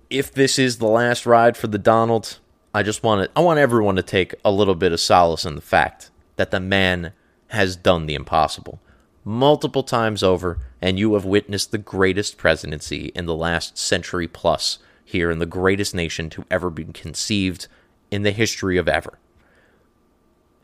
[0.09, 2.39] if this is the last ride for the Donald,
[2.73, 5.55] I just want to, I want everyone to take a little bit of solace in
[5.55, 7.13] the fact that the man
[7.47, 8.79] has done the impossible
[9.23, 14.79] multiple times over, and you have witnessed the greatest presidency in the last century plus
[15.03, 17.67] here in the greatest nation to ever be conceived
[18.09, 19.17] in the history of ever.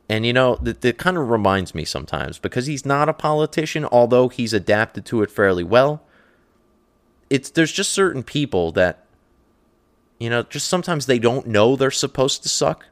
[0.10, 3.86] And you know, that, that kind of reminds me sometimes because he's not a politician,
[3.86, 6.02] although he's adapted to it fairly well.
[7.30, 9.06] It's there's just certain people that
[10.20, 12.86] you know, just sometimes they don't know they're supposed to suck.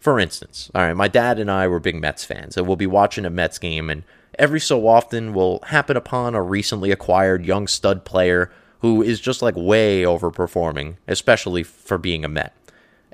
[0.00, 2.86] For instance, all right, my dad and I were big Mets fans, and we'll be
[2.86, 4.04] watching a Mets game, and
[4.38, 9.42] every so often we'll happen upon a recently acquired young stud player who is just
[9.42, 12.54] like way overperforming, especially for being a Met.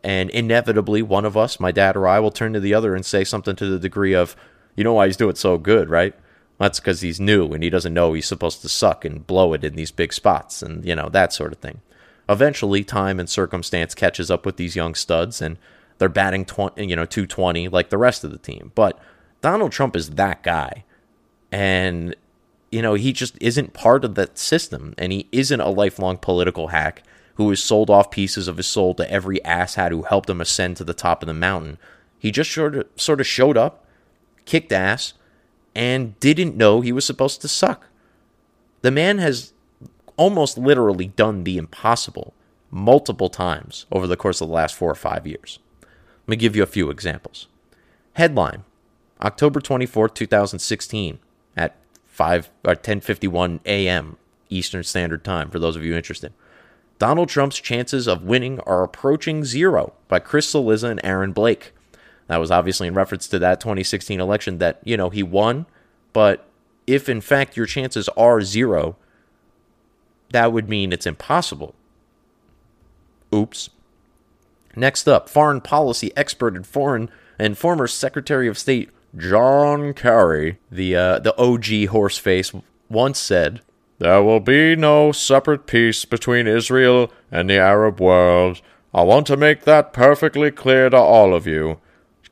[0.05, 3.07] And inevitably, one of us, my dad or I, will turn to the other and
[3.07, 4.35] say something to the degree of,
[4.75, 6.15] you know why he's doing so good, right?
[6.59, 9.65] That's because he's new and he doesn't know he's supposed to suck and blow it
[9.65, 11.81] in these big spots and, you know, that sort of thing.
[12.29, 15.59] Eventually, time and circumstance catches up with these young studs and
[15.99, 18.73] they're batting 20, you know, 220 like the rest of the team.
[18.75, 18.99] But
[19.41, 20.85] Donald Trump is that guy.
[21.51, 22.15] And,
[22.71, 26.69] you know, he just isn't part of that system and he isn't a lifelong political
[26.69, 27.03] hack
[27.35, 30.77] who has sold off pieces of his soul to every asshat who helped him ascend
[30.77, 31.79] to the top of the mountain.
[32.19, 33.85] He just sort of, sort of showed up,
[34.45, 35.15] kicked ass,
[35.75, 37.87] and didn't know he was supposed to suck.
[38.83, 39.53] The man has
[40.17, 42.35] almost literally done the impossible
[42.71, 45.59] multiple times over the course of the last four or five years.
[45.81, 47.47] Let me give you a few examples.
[48.15, 48.65] Headline
[49.21, 51.19] October 24th, 2016,
[51.57, 51.77] at
[52.07, 54.17] 5 or 10:51 a.m.
[54.51, 56.33] Eastern Standard Time for those of you interested.
[57.03, 61.73] Donald Trump's chances of winning are approaching zero by Chris Cillizza and Aaron Blake.
[62.29, 65.67] That was obviously in reference to that 2016 election that, you know, he won,
[66.13, 66.47] but
[66.87, 68.95] if in fact your chances are zero,
[70.31, 71.75] that would mean it's impossible.
[73.35, 73.71] Oops.
[74.77, 80.95] Next up, foreign policy expert and foreign and former Secretary of State John Kerry, the
[80.95, 83.61] uh, the OG horseface, once said,
[84.03, 88.61] There will be no separate peace between Israel and the Arab world.
[88.93, 91.79] I want to make that perfectly clear to all of you.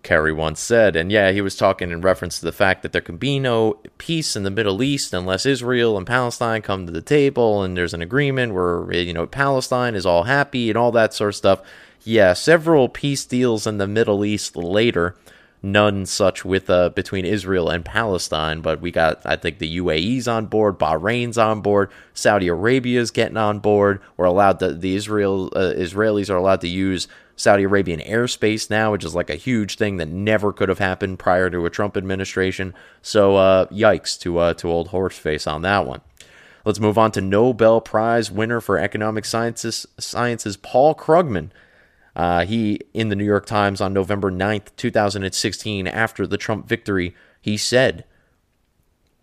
[0.02, 0.96] Kerry once said.
[0.96, 3.78] And yeah, he was talking in reference to the fact that there can be no
[3.98, 7.94] peace in the Middle East unless Israel and Palestine come to the table and there's
[7.94, 11.62] an agreement where, you know, Palestine is all happy and all that sort of stuff.
[12.02, 15.14] Yeah, several peace deals in the Middle East later.
[15.62, 20.26] None such with uh, between Israel and Palestine, but we got I think the UAE's
[20.26, 24.00] on board, Bahrain's on board, Saudi Arabia's getting on board.
[24.16, 28.92] We're allowed to the Israel uh, Israelis are allowed to use Saudi Arabian airspace now,
[28.92, 31.96] which is like a huge thing that never could have happened prior to a Trump
[31.96, 32.74] administration.
[33.02, 36.00] So, uh, yikes to uh, to old horseface on that one.
[36.64, 41.50] Let's move on to Nobel Prize winner for economic sciences, sciences Paul Krugman.
[42.16, 47.14] Uh, he, in the New York Times on November 9th, 2016, after the Trump victory,
[47.40, 48.04] he said,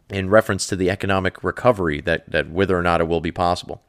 [0.09, 3.83] in reference to the economic recovery, that, that whether or not it will be possible.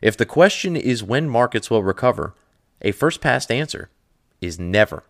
[0.00, 2.34] If the question is when markets will recover,
[2.80, 3.90] a first past answer
[4.40, 5.04] is never.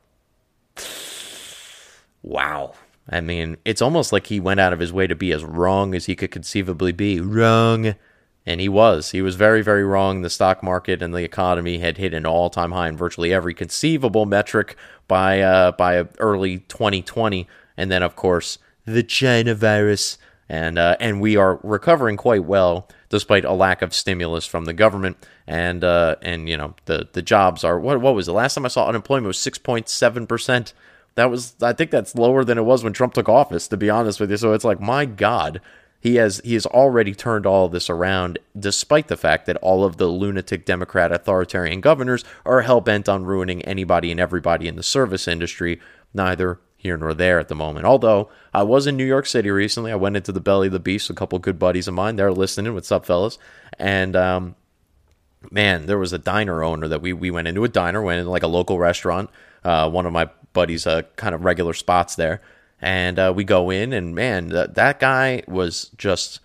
[2.22, 2.74] Wow.
[3.09, 5.95] I mean, it's almost like he went out of his way to be as wrong
[5.95, 7.20] as he could conceivably be.
[7.20, 7.97] Wrong.
[8.47, 9.12] And he was.
[9.12, 10.20] He was very, very wrong.
[10.20, 14.26] The stock market and the economy had hit an all-time high in virtually every conceivable
[14.26, 14.76] metric
[15.09, 17.49] by uh, by early 2020.
[17.76, 20.18] And then, of course, the China virus,
[20.49, 24.72] and uh, and we are recovering quite well despite a lack of stimulus from the
[24.72, 25.16] government.
[25.47, 28.64] And uh, and you know the the jobs are what what was the last time
[28.64, 30.72] I saw unemployment was 6.7 percent.
[31.14, 33.68] That was I think that's lower than it was when Trump took office.
[33.68, 35.61] To be honest with you, so it's like my God
[36.05, 39.96] he has he has already turned all this around, despite the fact that all of
[39.96, 44.82] the lunatic Democrat authoritarian governors are hell bent on ruining anybody and everybody in the
[44.82, 45.80] service industry.
[46.12, 47.86] Neither here nor there at the moment.
[47.86, 50.78] Although I was in New York City recently, I went into the Belly of the
[50.78, 51.09] Beast.
[51.09, 52.74] A couple good buddies of mine, they're listening.
[52.74, 53.38] What's up, fellas?
[53.78, 54.57] And um,
[55.50, 58.26] man, there was a diner owner that we we went into a diner, went in
[58.26, 59.30] like a local restaurant.
[59.64, 62.42] Uh, one of my buddies' uh, kind of regular spots there
[62.81, 66.41] and uh, we go in, and man, that, that guy was just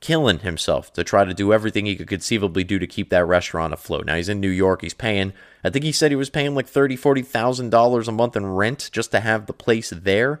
[0.00, 3.72] killing himself to try to do everything he could conceivably do to keep that restaurant
[3.72, 4.04] afloat.
[4.04, 4.82] Now he's in New York.
[4.82, 8.12] He's paying, I think he said he was paying like thirty, forty thousand dollars a
[8.12, 10.40] month in rent just to have the place there.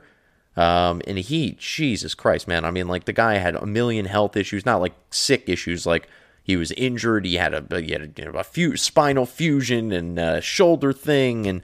[0.56, 4.36] Um, and he, Jesus Christ, man, I mean, like the guy had a million health
[4.36, 6.08] issues, not like sick issues, like
[6.42, 7.24] he was injured.
[7.24, 10.92] He had a, he had a, you know, a few spinal fusion and a shoulder
[10.92, 11.62] thing, and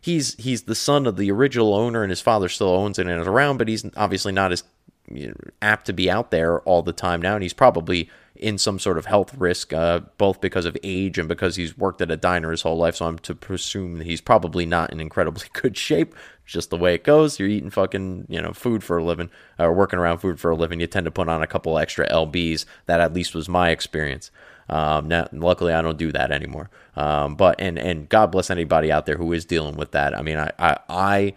[0.00, 3.20] he's he's the son of the original owner, and his father still owns it and
[3.20, 4.64] is around, but he's obviously not as
[5.10, 8.56] you know, apt to be out there all the time now, and he's probably in
[8.56, 12.10] some sort of health risk, uh, both because of age and because he's worked at
[12.10, 12.96] a diner his whole life.
[12.96, 16.14] So I'm to presume that he's probably not in incredibly good shape.
[16.46, 17.38] Just the way it goes.
[17.38, 20.56] You're eating fucking you know food for a living, or working around food for a
[20.56, 20.80] living.
[20.80, 22.64] You tend to put on a couple extra lbs.
[22.86, 24.30] That at least was my experience.
[24.70, 26.70] Um, now, luckily, I don't do that anymore.
[26.96, 30.16] Um, but and and God bless anybody out there who is dealing with that.
[30.16, 31.34] I mean, I I I,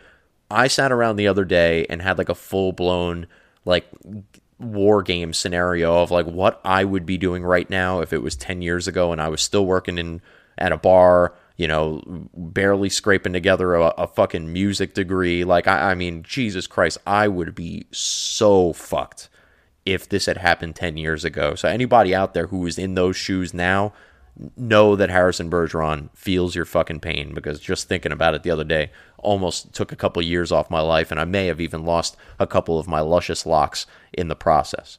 [0.51, 3.25] I sat around the other day and had like a full blown
[3.65, 3.87] like
[4.59, 8.35] war game scenario of like what I would be doing right now if it was
[8.35, 10.21] 10 years ago and I was still working in
[10.57, 12.01] at a bar, you know,
[12.35, 15.43] barely scraping together a, a fucking music degree.
[15.43, 19.29] Like I, I mean, Jesus Christ, I would be so fucked
[19.85, 21.55] if this had happened 10 years ago.
[21.55, 23.93] So anybody out there who is in those shoes now,
[24.57, 28.63] know that Harrison Bergeron feels your fucking pain because just thinking about it the other
[28.63, 32.17] day almost took a couple years off my life and I may have even lost
[32.39, 34.97] a couple of my luscious locks in the process.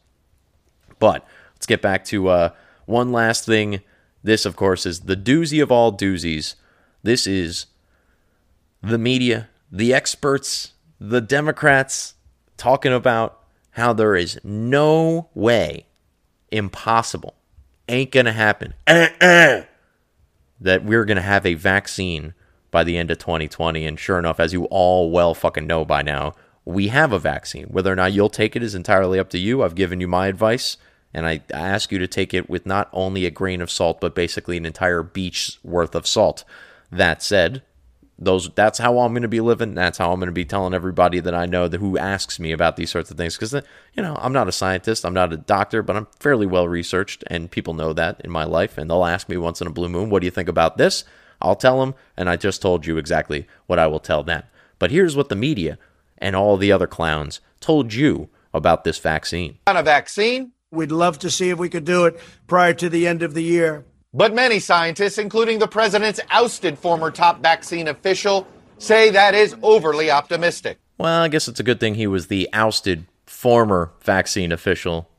[0.98, 2.50] But let's get back to uh,
[2.86, 3.80] one last thing.
[4.22, 6.54] This, of course, is the doozy of all doozies.
[7.02, 7.66] This is
[8.82, 12.14] the media, the experts, the Democrats
[12.56, 13.43] talking about
[13.74, 15.86] how there is no way,
[16.50, 17.34] impossible,
[17.88, 19.66] ain't gonna happen, that
[20.60, 22.34] we're gonna have a vaccine
[22.70, 23.84] by the end of 2020.
[23.86, 27.66] And sure enough, as you all well fucking know by now, we have a vaccine.
[27.66, 29.62] Whether or not you'll take it is entirely up to you.
[29.62, 30.76] I've given you my advice,
[31.12, 34.00] and I, I ask you to take it with not only a grain of salt,
[34.00, 36.44] but basically an entire beach's worth of salt.
[36.90, 37.62] That said,
[38.24, 39.74] those that's how I'm going to be living.
[39.74, 42.52] That's how I'm going to be telling everybody that I know that who asks me
[42.52, 43.36] about these sorts of things.
[43.36, 43.62] Because uh,
[43.94, 47.24] you know, I'm not a scientist, I'm not a doctor, but I'm fairly well researched,
[47.28, 48.78] and people know that in my life.
[48.78, 51.04] And they'll ask me once in a blue moon, "What do you think about this?"
[51.40, 54.44] I'll tell them, and I just told you exactly what I will tell them.
[54.78, 55.78] But here's what the media
[56.18, 59.58] and all the other clowns told you about this vaccine.
[59.66, 63.06] On a vaccine, we'd love to see if we could do it prior to the
[63.06, 63.84] end of the year.
[64.16, 68.46] But many scientists, including the president's ousted former top vaccine official,
[68.78, 70.78] say that is overly optimistic.
[70.98, 75.10] Well, I guess it's a good thing he was the ousted former vaccine official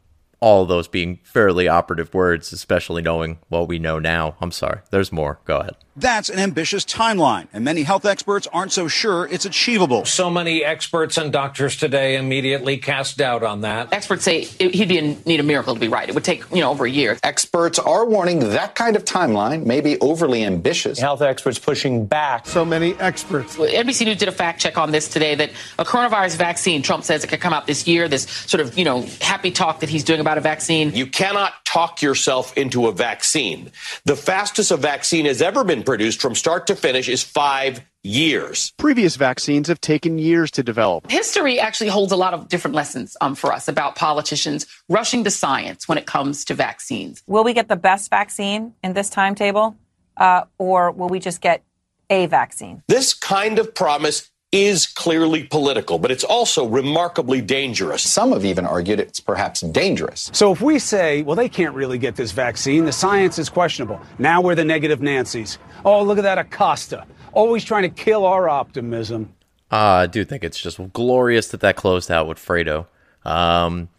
[0.46, 4.36] all those being fairly operative words, especially knowing what we know now.
[4.39, 4.82] I'm sorry.
[4.91, 5.39] There's more.
[5.46, 5.76] Go ahead.
[5.98, 10.04] That's an ambitious timeline, and many health experts aren't so sure it's achievable.
[10.04, 13.93] So many experts and doctors today immediately cast doubt on that.
[13.93, 16.08] Experts say he'd be in need a miracle to be right.
[16.08, 17.18] It would take, you know, over a year.
[17.24, 21.00] Experts are warning that kind of timeline may be overly ambitious.
[21.00, 22.46] Health experts pushing back.
[22.46, 23.56] So many experts.
[23.56, 27.24] NBC News did a fact check on this today that a coronavirus vaccine, Trump says
[27.24, 28.10] it could come out this year.
[28.10, 30.92] This sort of, you know, happy talk that he's doing about a vaccine.
[30.94, 33.72] You cannot talk yourself into a vaccine.
[34.06, 38.72] The fastest a vaccine has ever been produced from start to finish is five years.
[38.78, 41.10] Previous vaccines have taken years to develop.
[41.10, 45.32] History actually holds a lot of different lessons um, for us about politicians rushing to
[45.32, 47.24] science when it comes to vaccines.
[47.28, 49.76] Will we get the best vaccine in this timetable,
[50.18, 51.64] uh, or will we just get
[52.10, 52.84] a vaccine?
[52.88, 58.01] This kind of promise is clearly political, but it's also remarkably dangerous.
[58.01, 60.32] Some have even argued it's perhaps dangerous.
[60.34, 63.99] So if we say, well, they can't really get this vaccine, the science is questionable.
[64.18, 65.58] Now we're the negative Nancy's.
[65.84, 69.34] Oh, look at that Acosta, always trying to kill our optimism.
[69.70, 72.88] Uh, I do think it's just glorious that that closed out with Fredo.
[73.26, 73.89] Um,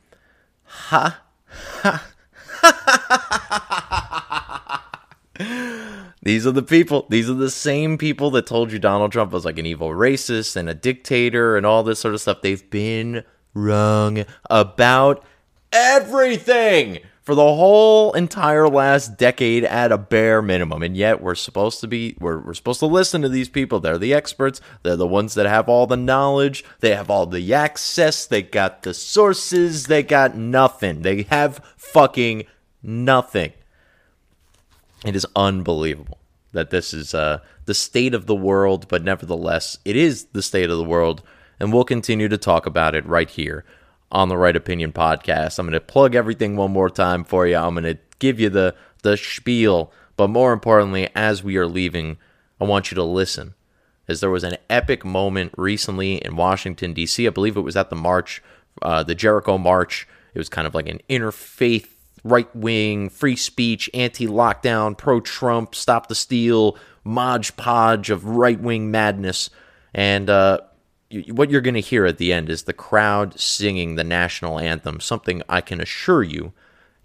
[0.65, 1.21] ha,
[1.83, 2.03] ha.
[6.27, 7.07] These are the people.
[7.09, 10.57] These are the same people that told you Donald Trump was like an evil racist
[10.57, 12.43] and a dictator and all this sort of stuff.
[12.43, 13.23] They've been
[13.55, 15.25] wrong about
[15.71, 20.83] everything for the whole entire last decade at a bare minimum.
[20.83, 23.79] And yet we're supposed to be we're, we're supposed to listen to these people.
[23.79, 24.61] They're the experts.
[24.83, 26.65] They're the ones that have all the knowledge.
[26.81, 28.27] They have all the access.
[28.27, 29.87] They got the sources.
[29.87, 31.03] They got nothing.
[31.03, 32.47] They have fucking
[32.83, 33.53] nothing.
[35.07, 36.19] It is unbelievable
[36.53, 40.69] that this is uh, the state of the world, but nevertheless, it is the state
[40.69, 41.23] of the world,
[41.61, 43.65] and we'll continue to talk about it right here
[44.11, 45.59] on the Right Opinion podcast.
[45.59, 47.57] I'm going to plug everything one more time for you.
[47.57, 52.17] I'm going to give you the the spiel, but more importantly, as we are leaving,
[52.61, 53.55] I want you to listen.
[54.09, 57.27] As there was an epic moment recently in Washington D.C.
[57.27, 58.43] I believe it was at the march,
[58.83, 60.09] uh, the Jericho March.
[60.35, 61.96] It was kind of like an interfaith
[62.31, 68.61] right wing, free speech, anti lockdown, pro Trump, stop the steal, modge podge of right
[68.61, 69.51] wing madness.
[69.95, 70.61] And uh,
[71.31, 75.01] what you're going to hear at the end is the crowd singing the national anthem,
[75.01, 76.53] something I can assure you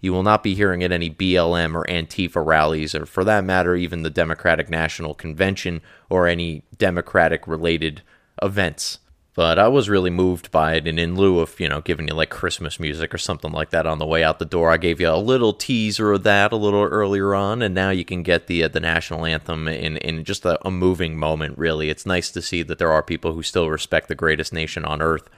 [0.02, 3.76] you will not be hearing at any BLM or Antifa rallies, or for that matter,
[3.76, 8.02] even the Democratic National Convention or any Democratic related
[8.42, 8.98] events.
[9.34, 12.12] But I was really moved by it, and in lieu of, you know, giving you
[12.12, 15.00] like Christmas music or something like that on the way out the door, I gave
[15.00, 18.46] you a little teaser of that a little earlier on, and now you can get
[18.46, 21.88] the uh, the national anthem in, in just a, a moving moment, really.
[21.88, 25.00] It's nice to see that there are people who still respect the greatest nation on
[25.00, 25.30] earth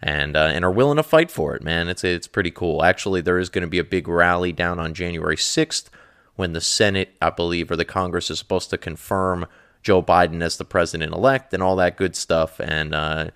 [0.00, 1.88] and uh, and are willing to fight for it, man.
[1.88, 2.82] It's it's pretty cool.
[2.82, 5.90] Actually, there is going to be a big rally down on January 6th
[6.36, 9.46] when the Senate, I believe, or the Congress is supposed to confirm
[9.82, 12.60] Joe Biden as the president elect and all that good stuff.
[12.60, 13.30] And uh,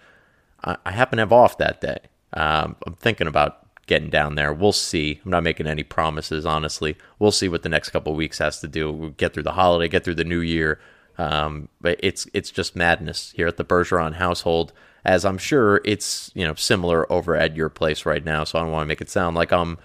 [0.62, 1.98] I, I, happen to have off that day.
[2.32, 4.52] Um, I'm thinking about getting down there.
[4.52, 5.20] We'll see.
[5.24, 6.96] I'm not making any promises, honestly.
[7.18, 8.92] We'll see what the next couple weeks has to do.
[8.92, 10.80] We'll get through the holiday, get through the new year.
[11.18, 14.72] Um, but it's it's just madness here at the Bergeron household,
[15.04, 18.44] as I'm sure it's you know similar over at your place right now.
[18.44, 19.78] So I don't want to make it sound like I'm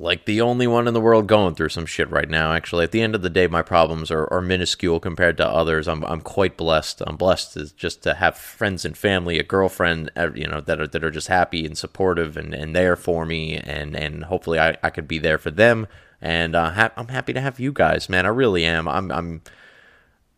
[0.00, 2.52] like the only one in the world going through some shit right now.
[2.52, 5.88] Actually, at the end of the day, my problems are, are minuscule compared to others.
[5.88, 7.02] I'm I'm quite blessed.
[7.04, 10.86] I'm blessed to just to have friends and family, a girlfriend, you know, that are
[10.86, 14.76] that are just happy and supportive and, and there for me, and and hopefully I,
[14.84, 15.88] I could be there for them.
[16.20, 18.24] And uh, ha- I'm happy to have you guys, man.
[18.24, 18.86] I really am.
[18.86, 19.42] I'm I'm.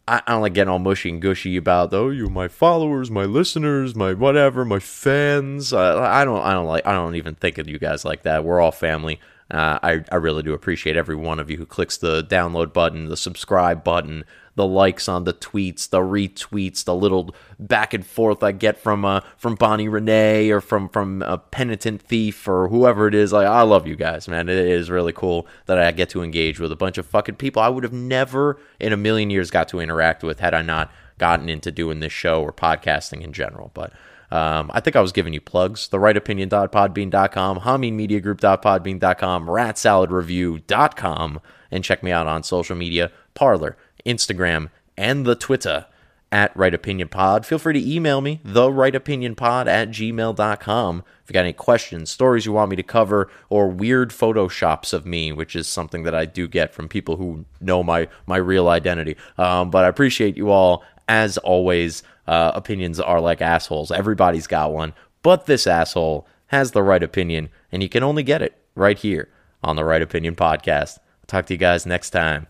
[0.09, 3.95] I don't like getting all mushy and gushy about oh you my followers, my listeners,
[3.95, 5.75] my whatever, my fans.
[5.75, 8.43] Uh, I don't I don't like I don't even think of you guys like that.
[8.43, 9.21] We're all family
[9.51, 13.09] Uh, I, I really do appreciate every one of you who clicks the download button,
[13.09, 14.25] the subscribe button,
[14.55, 19.05] the likes on the tweets, the retweets, the little back and forth I get from
[19.05, 23.33] uh, from Bonnie Renee or from from a penitent thief or whoever it is.
[23.33, 24.49] Like I love you guys, man.
[24.49, 27.63] It is really cool that I get to engage with a bunch of fucking people
[27.63, 30.93] I would have never in a million years got to interact with had I not
[31.19, 33.71] gotten into doing this show or podcasting in general.
[33.75, 33.93] But
[34.31, 35.89] um, I think I was giving you plugs.
[35.89, 41.41] The rightopinion.podbean.com, haminmediagroup.podbean.com, ratsaladreview.com,
[41.71, 43.77] and check me out on social media, Parler,
[44.07, 45.87] Instagram, and the Twitter
[46.33, 47.45] at Right Opinion Pod.
[47.45, 51.05] Feel free to email me, the Right Opinion Pod at gmail.com.
[51.23, 55.07] If you got any questions, stories you want me to cover, or weird photoshops of
[55.07, 58.69] me, which is something that I do get from people who know my, my real
[58.69, 59.17] identity.
[59.39, 60.85] Um, but I appreciate you all.
[61.09, 63.91] As always, uh, opinions are like assholes.
[63.91, 68.41] Everybody's got one, but this asshole has the right opinion, and you can only get
[68.41, 69.29] it right here
[69.65, 70.99] on the Right Opinion Podcast.
[70.99, 72.47] I'll talk to you guys next time.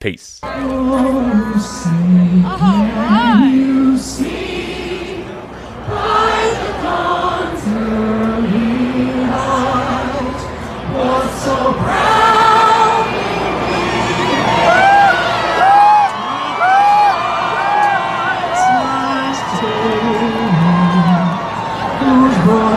[0.00, 0.40] Peace.
[4.02, 4.41] So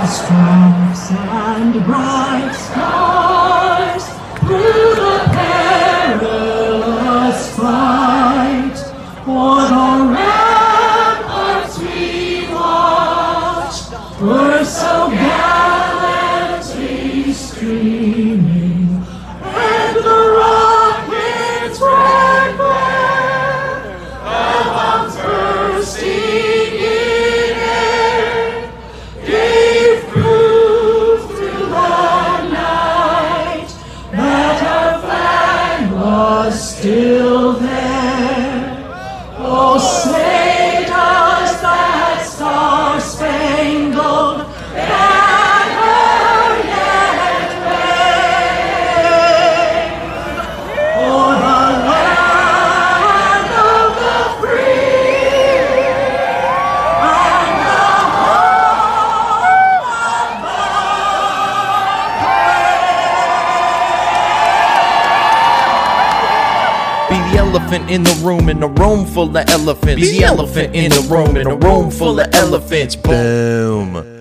[0.05, 2.34] broad and bright
[67.55, 70.01] elephant in the room in a room full of elephants.
[70.01, 72.97] The elephant in the room in a room full of elephants.
[72.97, 74.14] Boom.